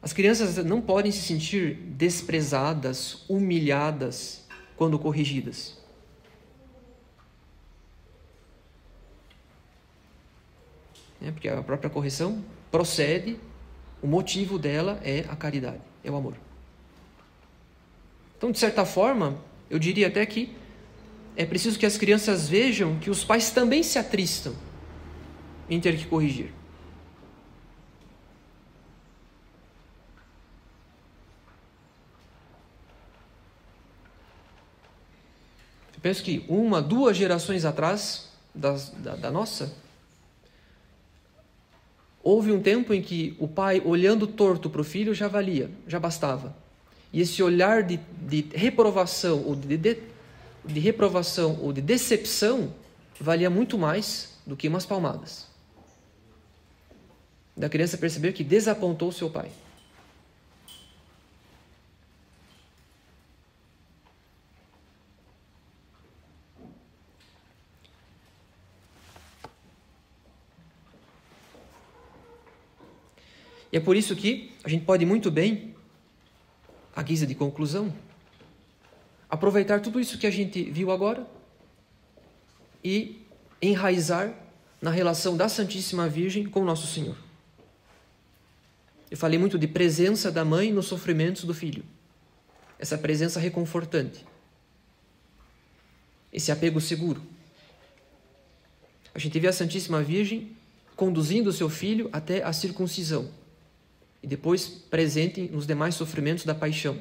As 0.00 0.14
crianças 0.14 0.56
não 0.64 0.80
podem 0.80 1.12
se 1.12 1.20
sentir 1.20 1.74
desprezadas, 1.74 3.24
humilhadas 3.28 4.46
quando 4.74 4.98
corrigidas. 4.98 5.76
É 11.20 11.30
porque 11.30 11.48
a 11.48 11.62
própria 11.62 11.90
correção 11.90 12.44
procede, 12.70 13.38
o 14.00 14.06
motivo 14.06 14.58
dela 14.58 15.00
é 15.02 15.24
a 15.28 15.34
caridade, 15.34 15.80
é 16.04 16.10
o 16.10 16.16
amor. 16.16 16.34
Então, 18.36 18.52
de 18.52 18.58
certa 18.58 18.84
forma, 18.84 19.42
eu 19.68 19.78
diria 19.78 20.06
até 20.06 20.24
que 20.24 20.56
é 21.36 21.44
preciso 21.44 21.78
que 21.78 21.86
as 21.86 21.96
crianças 21.96 22.48
vejam 22.48 22.98
que 22.98 23.10
os 23.10 23.24
pais 23.24 23.50
também 23.50 23.82
se 23.82 23.98
atristam 23.98 24.54
em 25.68 25.80
ter 25.80 25.96
que 25.96 26.06
corrigir. 26.06 26.52
Eu 35.94 36.00
penso 36.00 36.22
que 36.22 36.44
uma, 36.48 36.80
duas 36.80 37.16
gerações 37.16 37.64
atrás 37.64 38.28
das, 38.54 38.90
da, 38.90 39.16
da 39.16 39.30
nossa, 39.32 39.74
houve 42.22 42.52
um 42.52 42.60
tempo 42.60 42.92
em 42.92 43.00
que 43.00 43.36
o 43.38 43.48
pai, 43.48 43.82
olhando 43.84 44.26
torto 44.26 44.68
para 44.68 44.80
o 44.80 44.84
filho, 44.84 45.14
já 45.14 45.28
valia, 45.28 45.70
já 45.86 45.98
bastava. 45.98 46.56
E 47.12 47.20
esse 47.20 47.42
olhar 47.42 47.82
de, 47.82 47.96
de 47.96 48.46
reprovação 48.54 49.42
ou 49.44 49.54
de, 49.54 49.76
de, 49.76 49.98
de 50.64 50.80
reprovação 50.80 51.58
ou 51.62 51.72
de 51.72 51.80
decepção 51.80 52.72
valia 53.20 53.48
muito 53.48 53.78
mais 53.78 54.38
do 54.46 54.56
que 54.56 54.68
umas 54.68 54.86
palmadas. 54.86 55.46
Da 57.56 57.68
criança 57.68 57.98
perceber 57.98 58.32
que 58.32 58.44
desapontou 58.44 59.10
seu 59.10 59.28
pai. 59.30 59.50
E 73.72 73.76
é 73.76 73.80
por 73.80 73.96
isso 73.96 74.16
que 74.16 74.50
a 74.64 74.68
gente 74.68 74.84
pode 74.84 75.04
muito 75.04 75.30
bem, 75.30 75.74
à 76.94 77.02
guisa 77.02 77.26
de 77.26 77.34
conclusão, 77.34 77.92
aproveitar 79.28 79.80
tudo 79.80 80.00
isso 80.00 80.18
que 80.18 80.26
a 80.26 80.30
gente 80.30 80.70
viu 80.70 80.90
agora 80.90 81.26
e 82.82 83.22
enraizar 83.60 84.34
na 84.80 84.90
relação 84.90 85.36
da 85.36 85.48
Santíssima 85.48 86.08
Virgem 86.08 86.46
com 86.46 86.64
Nosso 86.64 86.86
Senhor. 86.86 87.16
Eu 89.10 89.16
falei 89.16 89.38
muito 89.38 89.58
de 89.58 89.66
presença 89.66 90.30
da 90.30 90.44
mãe 90.44 90.72
nos 90.72 90.86
sofrimentos 90.86 91.44
do 91.44 91.54
filho. 91.54 91.84
Essa 92.78 92.96
presença 92.96 93.40
reconfortante. 93.40 94.24
Esse 96.32 96.52
apego 96.52 96.80
seguro. 96.80 97.22
A 99.14 99.18
gente 99.18 99.38
vê 99.40 99.48
a 99.48 99.52
Santíssima 99.52 100.02
Virgem 100.02 100.56
conduzindo 100.94 101.50
o 101.50 101.52
seu 101.52 101.68
filho 101.68 102.08
até 102.12 102.42
a 102.42 102.52
circuncisão 102.52 103.30
e 104.22 104.26
depois 104.26 104.66
presente 104.66 105.42
nos 105.42 105.66
demais 105.66 105.94
sofrimentos 105.94 106.44
da 106.44 106.54
paixão. 106.54 106.98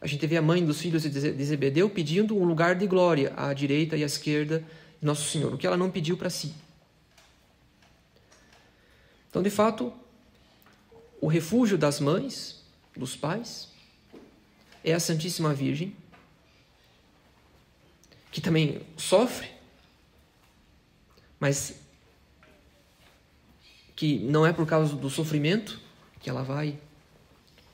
A 0.00 0.06
gente 0.06 0.26
vê 0.26 0.36
a 0.36 0.42
mãe 0.42 0.64
dos 0.64 0.80
filhos 0.80 1.02
de 1.02 1.44
Zebedeu 1.44 1.88
pedindo 1.88 2.36
um 2.36 2.44
lugar 2.44 2.74
de 2.74 2.86
glória 2.86 3.32
à 3.36 3.52
direita 3.54 3.96
e 3.96 4.02
à 4.02 4.06
esquerda 4.06 4.58
de 5.00 5.06
Nosso 5.06 5.30
Senhor, 5.30 5.54
o 5.54 5.58
que 5.58 5.66
ela 5.66 5.76
não 5.76 5.90
pediu 5.90 6.16
para 6.16 6.28
si. 6.28 6.52
Então, 9.30 9.42
de 9.42 9.50
fato, 9.50 9.92
o 11.20 11.28
refúgio 11.28 11.78
das 11.78 12.00
mães, 12.00 12.62
dos 12.96 13.14
pais, 13.16 13.68
é 14.84 14.92
a 14.92 15.00
Santíssima 15.00 15.54
Virgem, 15.54 15.96
que 18.32 18.40
também 18.40 18.82
sofre, 18.96 19.48
mas 21.38 21.81
que 24.02 24.18
não 24.18 24.44
é 24.44 24.52
por 24.52 24.66
causa 24.66 24.96
do 24.96 25.08
sofrimento 25.08 25.78
que 26.18 26.28
ela 26.28 26.42
vai 26.42 26.76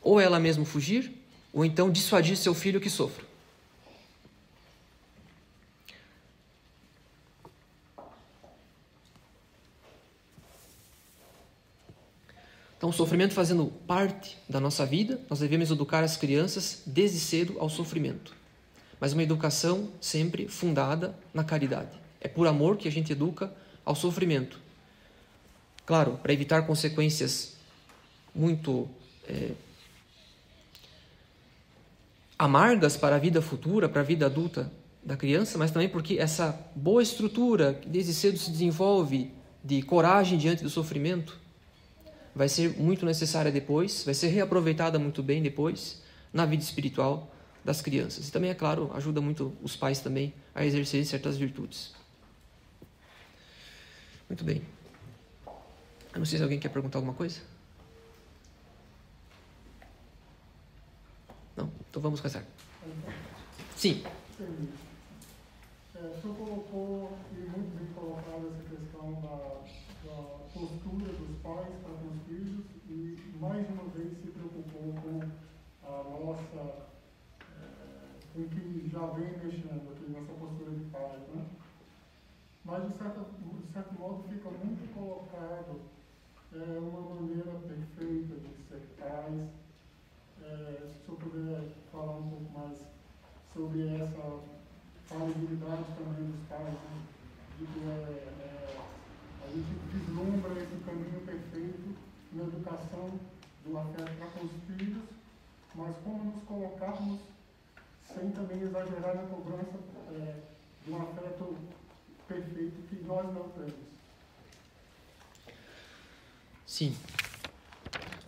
ou 0.03 0.21
ela 0.21 0.39
mesma 0.39 0.63
fugir, 0.63 1.11
ou 1.55 1.65
então 1.65 1.91
dissuadir 1.91 2.37
seu 2.37 2.53
filho 2.53 2.79
que 2.79 2.91
sofra. 2.91 3.25
Então, 12.77 12.91
o 12.91 12.93
sofrimento 12.93 13.33
fazendo 13.33 13.65
parte 13.87 14.37
da 14.47 14.61
nossa 14.61 14.85
vida, 14.85 15.19
nós 15.31 15.39
devemos 15.39 15.71
educar 15.71 16.05
as 16.05 16.19
crianças 16.19 16.83
desde 16.85 17.21
cedo 17.21 17.57
ao 17.59 17.71
sofrimento. 17.71 18.37
Mas 19.01 19.15
uma 19.15 19.23
educação 19.23 19.91
sempre 19.99 20.47
fundada 20.47 21.19
na 21.33 21.43
caridade. 21.43 21.99
É 22.21 22.29
por 22.29 22.47
amor 22.47 22.77
que 22.77 22.87
a 22.87 22.93
gente 22.93 23.13
educa 23.13 23.51
ao 23.83 23.95
sofrimento. 23.95 24.68
Claro, 25.89 26.21
para 26.23 26.35
evitar 26.35 26.67
consequências 26.67 27.57
muito 28.35 28.87
é, 29.27 29.53
amargas 32.39 32.95
para 32.95 33.17
a 33.17 33.19
vida 33.19 33.41
futura, 33.41 33.89
para 33.89 34.03
a 34.03 34.05
vida 34.05 34.27
adulta 34.27 34.71
da 35.03 35.17
criança, 35.17 35.57
mas 35.57 35.71
também 35.71 35.89
porque 35.89 36.19
essa 36.19 36.71
boa 36.77 37.03
estrutura 37.03 37.73
que 37.73 37.89
desde 37.89 38.13
cedo 38.13 38.37
se 38.37 38.51
desenvolve 38.51 39.33
de 39.65 39.81
coragem 39.81 40.37
diante 40.37 40.63
do 40.63 40.69
sofrimento 40.69 41.39
vai 42.35 42.51
ser 42.51 42.79
muito 42.79 43.07
necessária 43.07 43.51
depois, 43.51 44.05
vai 44.05 44.13
ser 44.13 44.29
reaproveitada 44.29 44.99
muito 44.99 45.23
bem 45.23 45.43
depois 45.43 46.03
na 46.31 46.45
vida 46.45 46.63
espiritual 46.63 47.35
das 47.65 47.81
crianças. 47.81 48.29
E 48.29 48.31
também, 48.31 48.51
é 48.51 48.55
claro, 48.55 48.91
ajuda 48.93 49.23
muito 49.23 49.57
os 49.63 49.75
pais 49.75 50.01
também 50.01 50.35
a 50.55 50.67
exercerem 50.67 51.07
certas 51.07 51.39
virtudes. 51.39 51.95
Muito 54.29 54.45
bem. 54.45 54.61
Eu 56.19 56.21
não 56.21 56.27
sei 56.27 56.37
se 56.37 56.43
alguém 56.43 56.59
quer 56.59 56.71
perguntar 56.71 56.99
alguma 56.99 57.15
coisa. 57.15 57.41
Não? 61.57 61.71
Então 61.89 62.03
vamos 62.03 62.21
começar. 62.21 62.45
Sim. 63.77 64.03
É, 65.95 66.01
o 66.01 66.21
senhor 66.21 66.37
colocou, 66.37 67.17
e 67.31 67.37
muito 67.37 67.79
bem 67.79 67.87
colocado, 67.95 68.49
essa 68.49 68.69
questão 68.69 69.13
da, 69.23 69.63
da 70.11 70.23
postura 70.53 71.13
dos 71.13 71.37
pais 71.41 71.69
para 71.85 71.95
com 71.95 72.09
os 72.09 72.21
filhos 72.27 72.65
e, 72.91 73.17
mais 73.39 73.71
uma 73.71 73.85
vez, 73.91 74.11
se 74.21 74.27
preocupou 74.33 74.95
com 74.95 75.21
a 75.87 76.03
nossa, 76.03 76.89
é, 77.49 77.65
com 78.35 78.41
o 78.41 78.49
que 78.49 78.91
já 78.91 79.07
vem 79.07 79.39
mexendo 79.39 79.93
aqui, 79.93 80.11
nossa 80.11 80.33
postura 80.33 80.73
de 80.73 80.85
pai, 80.87 81.17
né? 81.33 81.47
Mas, 82.65 82.89
de 82.89 82.99
certo, 82.99 83.25
de 83.65 83.73
certo 83.73 83.95
modo, 83.95 84.25
fica 84.29 84.51
muito 84.51 84.93
colocado 84.93 85.98
é, 86.55 86.79
uma 86.79 87.15
maneira 87.15 87.53
perfeita 87.67 88.35
de 88.35 88.63
ser 88.69 88.81
pais, 88.99 89.49
é, 90.43 90.89
se 90.89 91.09
eu 91.09 91.15
puder 91.17 91.63
falar 91.93 92.17
um 92.17 92.31
pouco 92.31 92.59
mais 92.59 92.79
sobre 93.53 93.87
essa 93.97 94.41
falibilidade 95.07 95.85
também 95.97 96.31
dos 96.31 96.49
pais, 96.49 96.65
né? 96.65 97.03
de 97.59 97.67
que 97.67 97.81
é, 97.81 97.93
é, 98.41 98.77
a 99.43 99.47
gente 99.49 99.73
vislumbra 99.93 100.53
esse 100.63 100.85
caminho 100.85 101.21
perfeito 101.27 101.97
na 102.33 102.45
educação 102.45 103.19
do 103.65 103.79
afeto 103.79 104.17
para 104.17 104.27
com 104.29 104.47
os 104.47 104.53
filhos, 104.67 105.05
mas 105.75 105.97
como 106.05 106.25
nos 106.25 106.45
colocarmos 106.45 107.21
sem 108.15 108.31
também 108.31 108.61
exagerar 108.63 109.17
na 109.17 109.23
cobrança 109.29 109.79
é, 110.13 110.41
de 110.85 110.93
um 110.93 111.03
afeto 111.03 111.57
perfeito 112.27 112.89
que 112.89 113.05
nós 113.05 113.27
não 113.35 113.49
temos. 113.51 113.98
Sim. 116.79 116.95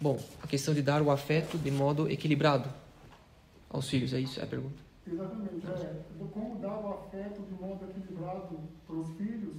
Bom, 0.01 0.19
a 0.43 0.47
questão 0.49 0.75
de 0.75 0.83
dar 0.83 1.01
o 1.03 1.13
afeto 1.13 1.57
de 1.57 1.71
modo 1.71 2.11
equilibrado 2.11 2.69
aos 3.69 3.89
filhos, 3.89 4.13
é 4.13 4.19
isso 4.19 4.41
é 4.41 4.43
a 4.43 4.47
pergunta? 4.49 4.75
Exatamente, 5.07 5.65
é. 5.69 6.03
Como 6.33 6.59
dar 6.59 6.81
o 6.81 6.95
afeto 6.95 7.43
de 7.43 7.55
modo 7.55 7.87
equilibrado 7.89 8.59
para 8.89 8.97
os 8.97 9.17
filhos, 9.17 9.59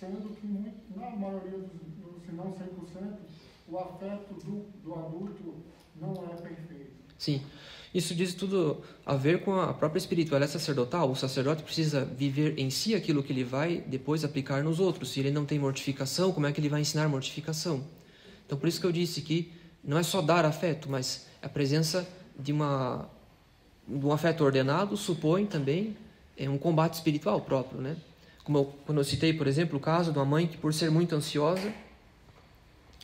sendo 0.00 0.34
que 0.34 0.46
na 0.98 1.10
maioria 1.10 1.58
dos, 1.58 2.24
se 2.24 2.32
não 2.32 2.54
100%, 2.54 3.18
o 3.68 3.78
afeto 3.78 4.32
do, 4.42 4.64
do 4.82 4.94
adulto 4.94 5.56
não 6.00 6.12
é 6.32 6.34
perfeito. 6.34 6.92
Sim. 7.18 7.42
Isso 7.92 8.14
diz 8.14 8.32
tudo 8.32 8.82
a 9.04 9.14
ver 9.14 9.44
com 9.44 9.60
a 9.60 9.74
própria 9.74 9.98
espiritualidade 9.98 10.52
sacerdotal. 10.52 11.10
O 11.10 11.14
sacerdote 11.14 11.62
precisa 11.62 12.06
viver 12.06 12.58
em 12.58 12.70
si 12.70 12.94
aquilo 12.94 13.22
que 13.22 13.30
ele 13.30 13.44
vai 13.44 13.82
depois 13.86 14.24
aplicar 14.24 14.64
nos 14.64 14.80
outros. 14.80 15.10
Se 15.10 15.20
ele 15.20 15.30
não 15.30 15.44
tem 15.44 15.58
mortificação, 15.58 16.32
como 16.32 16.46
é 16.46 16.52
que 16.52 16.58
ele 16.58 16.70
vai 16.70 16.80
ensinar 16.80 17.06
mortificação? 17.10 17.84
Então, 18.52 18.60
por 18.60 18.68
isso 18.68 18.78
que 18.78 18.86
eu 18.86 18.92
disse 18.92 19.22
que 19.22 19.50
não 19.82 19.96
é 19.96 20.02
só 20.02 20.20
dar 20.20 20.44
afeto, 20.44 20.86
mas 20.90 21.26
a 21.40 21.48
presença 21.48 22.06
de, 22.38 22.52
uma, 22.52 23.08
de 23.88 24.04
um 24.04 24.12
afeto 24.12 24.44
ordenado 24.44 24.94
supõe 24.94 25.46
também 25.46 25.96
é, 26.36 26.50
um 26.50 26.58
combate 26.58 26.92
espiritual 26.92 27.40
próprio, 27.40 27.80
né? 27.80 27.96
Como 28.44 28.58
eu, 28.58 28.64
quando 28.84 28.98
eu 28.98 29.04
citei, 29.04 29.32
por 29.32 29.46
exemplo, 29.46 29.78
o 29.78 29.80
caso 29.80 30.12
de 30.12 30.18
uma 30.18 30.26
mãe 30.26 30.46
que, 30.46 30.58
por 30.58 30.74
ser 30.74 30.90
muito 30.90 31.14
ansiosa, 31.14 31.72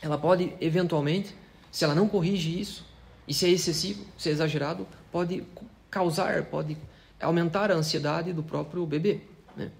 ela 0.03 0.19
pode, 0.19 0.53
eventualmente, 0.61 1.35
se 1.73 1.83
ela 1.83 1.95
não 1.95 2.07
corrige 2.07 2.61
isso, 2.61 2.85
e 3.27 3.33
se 3.33 3.47
é 3.47 3.49
excessivo, 3.49 4.05
se 4.19 4.29
é 4.29 4.33
exagerado, 4.33 4.87
pode 5.11 5.47
causar, 5.91 6.45
pode 6.45 6.77
aumentar 7.19 7.71
a 7.71 7.75
ansiedade 7.75 8.35
do 8.35 8.43
próprio 8.43 8.85
bebê. 8.85 9.23
Né? 9.57 9.71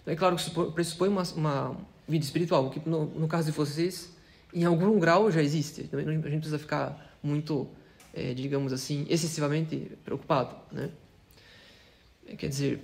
Então, 0.00 0.14
é 0.14 0.16
claro 0.16 0.36
que 0.36 0.72
pressupõe 0.72 1.10
uma, 1.10 1.22
uma 1.36 1.76
vida 2.08 2.24
espiritual, 2.24 2.70
que 2.70 2.80
no, 2.88 3.04
no 3.04 3.28
caso 3.28 3.50
de 3.50 3.52
vocês 3.52 4.16
em 4.52 4.64
algum 4.64 4.98
grau 4.98 5.30
já 5.30 5.42
existe. 5.42 5.88
A 5.92 6.00
gente 6.00 6.22
precisa 6.22 6.58
ficar 6.58 7.16
muito, 7.22 7.68
é, 8.14 8.32
digamos 8.34 8.72
assim, 8.72 9.06
excessivamente 9.08 9.92
preocupado, 10.04 10.56
né? 10.72 10.90
Quer 12.36 12.48
dizer, 12.48 12.82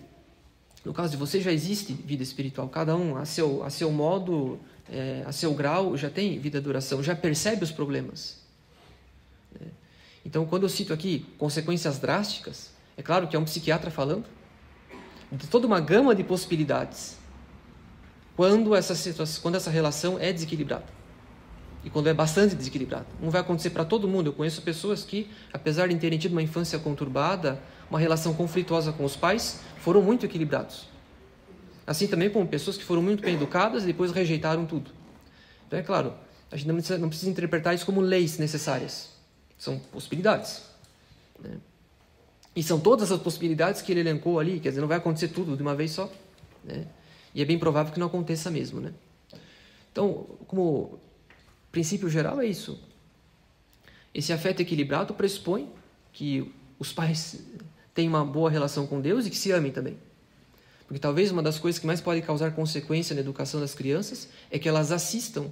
no 0.84 0.92
caso 0.92 1.10
de 1.10 1.16
você 1.16 1.40
já 1.40 1.52
existe 1.52 1.92
vida 1.92 2.22
espiritual. 2.22 2.68
Cada 2.68 2.96
um 2.96 3.16
a 3.16 3.24
seu 3.24 3.62
a 3.62 3.70
seu 3.70 3.90
modo, 3.90 4.58
é, 4.90 5.22
a 5.26 5.32
seu 5.32 5.52
grau 5.54 5.96
já 5.96 6.08
tem 6.08 6.38
vida 6.38 6.60
de 6.60 6.68
oração, 6.68 7.02
já 7.02 7.14
percebe 7.14 7.62
os 7.62 7.70
problemas. 7.70 8.40
Né? 9.52 9.66
Então, 10.24 10.46
quando 10.46 10.62
eu 10.62 10.68
cito 10.68 10.92
aqui 10.92 11.26
consequências 11.36 11.98
drásticas, 11.98 12.70
é 12.96 13.02
claro 13.02 13.28
que 13.28 13.36
é 13.36 13.38
um 13.38 13.44
psiquiatra 13.44 13.90
falando, 13.90 14.24
de 15.30 15.46
toda 15.46 15.66
uma 15.66 15.80
gama 15.80 16.14
de 16.14 16.24
possibilidades 16.24 17.18
quando 18.34 18.74
essa 18.74 18.94
situação, 18.94 19.42
quando 19.42 19.56
essa 19.56 19.70
relação 19.70 20.18
é 20.18 20.32
desequilibrada 20.32 21.03
e 21.84 21.90
quando 21.90 22.08
é 22.08 22.14
bastante 22.14 22.54
desequilibrada. 22.54 23.06
Não 23.20 23.30
vai 23.30 23.42
acontecer 23.42 23.70
para 23.70 23.84
todo 23.84 24.08
mundo. 24.08 24.28
Eu 24.28 24.32
conheço 24.32 24.62
pessoas 24.62 25.04
que, 25.04 25.30
apesar 25.52 25.86
de 25.88 25.96
terem 25.96 26.18
tido 26.18 26.32
uma 26.32 26.42
infância 26.42 26.78
conturbada, 26.78 27.60
uma 27.90 28.00
relação 28.00 28.32
conflituosa 28.32 28.90
com 28.92 29.04
os 29.04 29.14
pais, 29.14 29.60
foram 29.78 30.00
muito 30.00 30.24
equilibrados. 30.24 30.88
Assim 31.86 32.06
também 32.06 32.30
como 32.30 32.46
pessoas 32.46 32.78
que 32.78 32.84
foram 32.84 33.02
muito 33.02 33.22
bem 33.22 33.34
educadas 33.34 33.82
e 33.82 33.86
depois 33.86 34.10
rejeitaram 34.10 34.64
tudo. 34.64 34.90
Então 35.66 35.78
é 35.78 35.82
claro, 35.82 36.14
a 36.50 36.56
gente 36.56 36.66
não 36.66 36.74
precisa, 36.76 36.98
não 36.98 37.08
precisa 37.08 37.30
interpretar 37.30 37.74
isso 37.74 37.84
como 37.84 38.00
leis 38.00 38.38
necessárias. 38.38 39.10
São 39.58 39.78
possibilidades. 39.78 40.62
Né? 41.38 41.58
E 42.56 42.62
são 42.62 42.80
todas 42.80 43.12
as 43.12 43.20
possibilidades 43.20 43.82
que 43.82 43.92
ele 43.92 44.00
elencou 44.00 44.40
ali, 44.40 44.60
quer 44.60 44.70
dizer, 44.70 44.80
não 44.80 44.88
vai 44.88 44.96
acontecer 44.96 45.28
tudo 45.28 45.54
de 45.56 45.62
uma 45.62 45.74
vez 45.74 45.90
só. 45.90 46.10
Né? 46.64 46.86
E 47.34 47.42
é 47.42 47.44
bem 47.44 47.58
provável 47.58 47.92
que 47.92 48.00
não 48.00 48.06
aconteça 48.06 48.50
mesmo. 48.50 48.80
Né? 48.80 48.92
Então, 49.92 50.26
como 50.46 50.98
princípio 51.74 52.08
geral, 52.08 52.40
é 52.40 52.46
isso. 52.46 52.78
Esse 54.14 54.32
afeto 54.32 54.60
equilibrado 54.60 55.12
pressupõe 55.12 55.68
que 56.12 56.54
os 56.78 56.92
pais 56.92 57.40
tenham 57.92 58.10
uma 58.10 58.24
boa 58.24 58.48
relação 58.48 58.86
com 58.86 59.00
Deus 59.00 59.26
e 59.26 59.30
que 59.30 59.36
se 59.36 59.50
amem 59.50 59.72
também. 59.72 59.98
Porque 60.86 61.00
talvez 61.00 61.32
uma 61.32 61.42
das 61.42 61.58
coisas 61.58 61.80
que 61.80 61.86
mais 61.86 62.00
pode 62.00 62.22
causar 62.22 62.52
consequência 62.52 63.12
na 63.12 63.20
educação 63.20 63.58
das 63.58 63.74
crianças 63.74 64.28
é 64.52 64.58
que 64.58 64.68
elas 64.68 64.92
assistam 64.92 65.50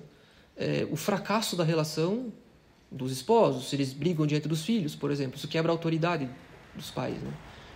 é, 0.56 0.86
o 0.92 0.94
fracasso 0.94 1.56
da 1.56 1.64
relação 1.64 2.32
dos 2.88 3.10
esposos, 3.10 3.68
se 3.68 3.74
eles 3.74 3.92
brigam 3.92 4.24
diante 4.24 4.46
dos 4.46 4.64
filhos, 4.64 4.94
por 4.94 5.10
exemplo. 5.10 5.36
Isso 5.36 5.48
quebra 5.48 5.72
a 5.72 5.74
autoridade 5.74 6.30
dos 6.76 6.88
pais. 6.88 7.20
Né? 7.20 7.32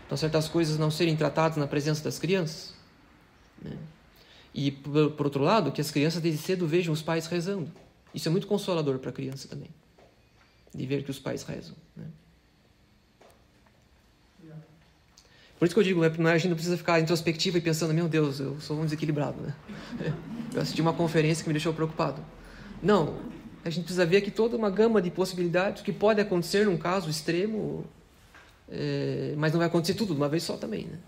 Então, 0.06 0.16
certas 0.16 0.46
coisas 0.46 0.78
não 0.78 0.90
serem 0.90 1.16
tratadas 1.16 1.56
na 1.56 1.66
presença 1.66 2.04
das 2.04 2.16
crianças. 2.16 2.74
Né? 3.60 3.76
E, 4.54 4.70
por, 4.70 5.26
outro 5.26 5.42
lado, 5.42 5.72
que 5.72 5.80
as 5.80 5.90
crianças 5.90 6.22
desde 6.22 6.40
cedo 6.40 6.64
vejam 6.64 6.94
os 6.94 7.02
pais 7.02 7.26
rezando. 7.26 7.72
Isso 8.14 8.28
é 8.28 8.30
muito 8.30 8.46
consolador 8.46 8.98
para 8.98 9.10
a 9.10 9.12
criança 9.12 9.48
também, 9.48 9.70
de 10.74 10.86
ver 10.86 11.02
que 11.02 11.10
os 11.10 11.18
pais 11.18 11.42
rezam. 11.42 11.74
Né? 11.96 12.06
Por 15.58 15.64
isso 15.64 15.74
que 15.74 15.80
eu 15.80 15.84
digo, 15.84 16.00
né, 16.00 16.32
a 16.32 16.38
gente 16.38 16.48
não 16.48 16.56
precisa 16.56 16.76
ficar 16.76 17.00
introspectiva 17.00 17.56
e 17.56 17.60
pensando, 17.60 17.94
meu 17.94 18.08
Deus, 18.08 18.40
eu 18.40 18.60
sou 18.60 18.78
um 18.78 18.84
desequilibrado. 18.84 19.40
Né? 19.40 19.54
Eu 20.54 20.62
assisti 20.62 20.80
uma 20.80 20.92
conferência 20.92 21.42
que 21.42 21.50
me 21.50 21.52
deixou 21.52 21.72
preocupado. 21.74 22.24
Não, 22.82 23.16
a 23.62 23.68
gente 23.68 23.84
precisa 23.84 24.06
ver 24.06 24.18
aqui 24.18 24.30
toda 24.30 24.56
uma 24.56 24.70
gama 24.70 25.02
de 25.02 25.10
possibilidades 25.10 25.82
que 25.82 25.92
pode 25.92 26.20
acontecer 26.20 26.64
num 26.64 26.78
caso 26.78 27.10
extremo, 27.10 27.84
é, 28.70 29.34
mas 29.36 29.52
não 29.52 29.58
vai 29.58 29.66
acontecer 29.66 29.94
tudo 29.94 30.14
de 30.14 30.20
uma 30.20 30.28
vez 30.28 30.44
só 30.44 30.56
também. 30.56 30.86
Né? 30.86 30.98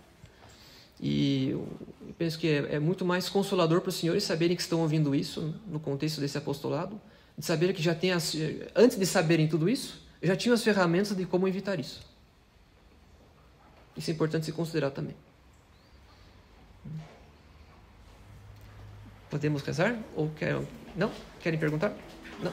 E 1.00 1.50
eu 1.50 1.68
penso 2.16 2.38
que 2.38 2.48
é, 2.48 2.74
é 2.74 2.78
muito 2.78 3.04
mais 3.04 3.28
consolador 3.28 3.80
para 3.80 3.90
os 3.90 3.96
senhores 3.96 4.24
saberem 4.24 4.56
que 4.56 4.62
estão 4.62 4.80
ouvindo 4.80 5.14
isso 5.14 5.54
no 5.66 5.78
contexto 5.78 6.20
desse 6.20 6.36
apostolado, 6.36 7.00
de 7.36 7.44
saber 7.44 7.72
que 7.72 7.82
já 7.82 7.94
tem 7.94 8.12
as, 8.12 8.34
antes 8.74 8.98
de 8.98 9.06
saberem 9.06 9.46
tudo 9.46 9.68
isso, 9.68 10.02
já 10.22 10.34
tinham 10.34 10.54
as 10.54 10.64
ferramentas 10.64 11.16
de 11.16 11.24
como 11.24 11.46
evitar 11.46 11.78
isso. 11.78 12.00
Isso 13.96 14.10
é 14.10 14.14
importante 14.14 14.46
se 14.46 14.52
considerar 14.52 14.90
também. 14.90 15.14
Podemos 19.30 19.62
rezar? 19.62 19.98
Ou 20.16 20.30
querem? 20.30 20.66
Não? 20.96 21.12
Querem 21.40 21.58
perguntar? 21.58 21.94
Não. 22.42 22.52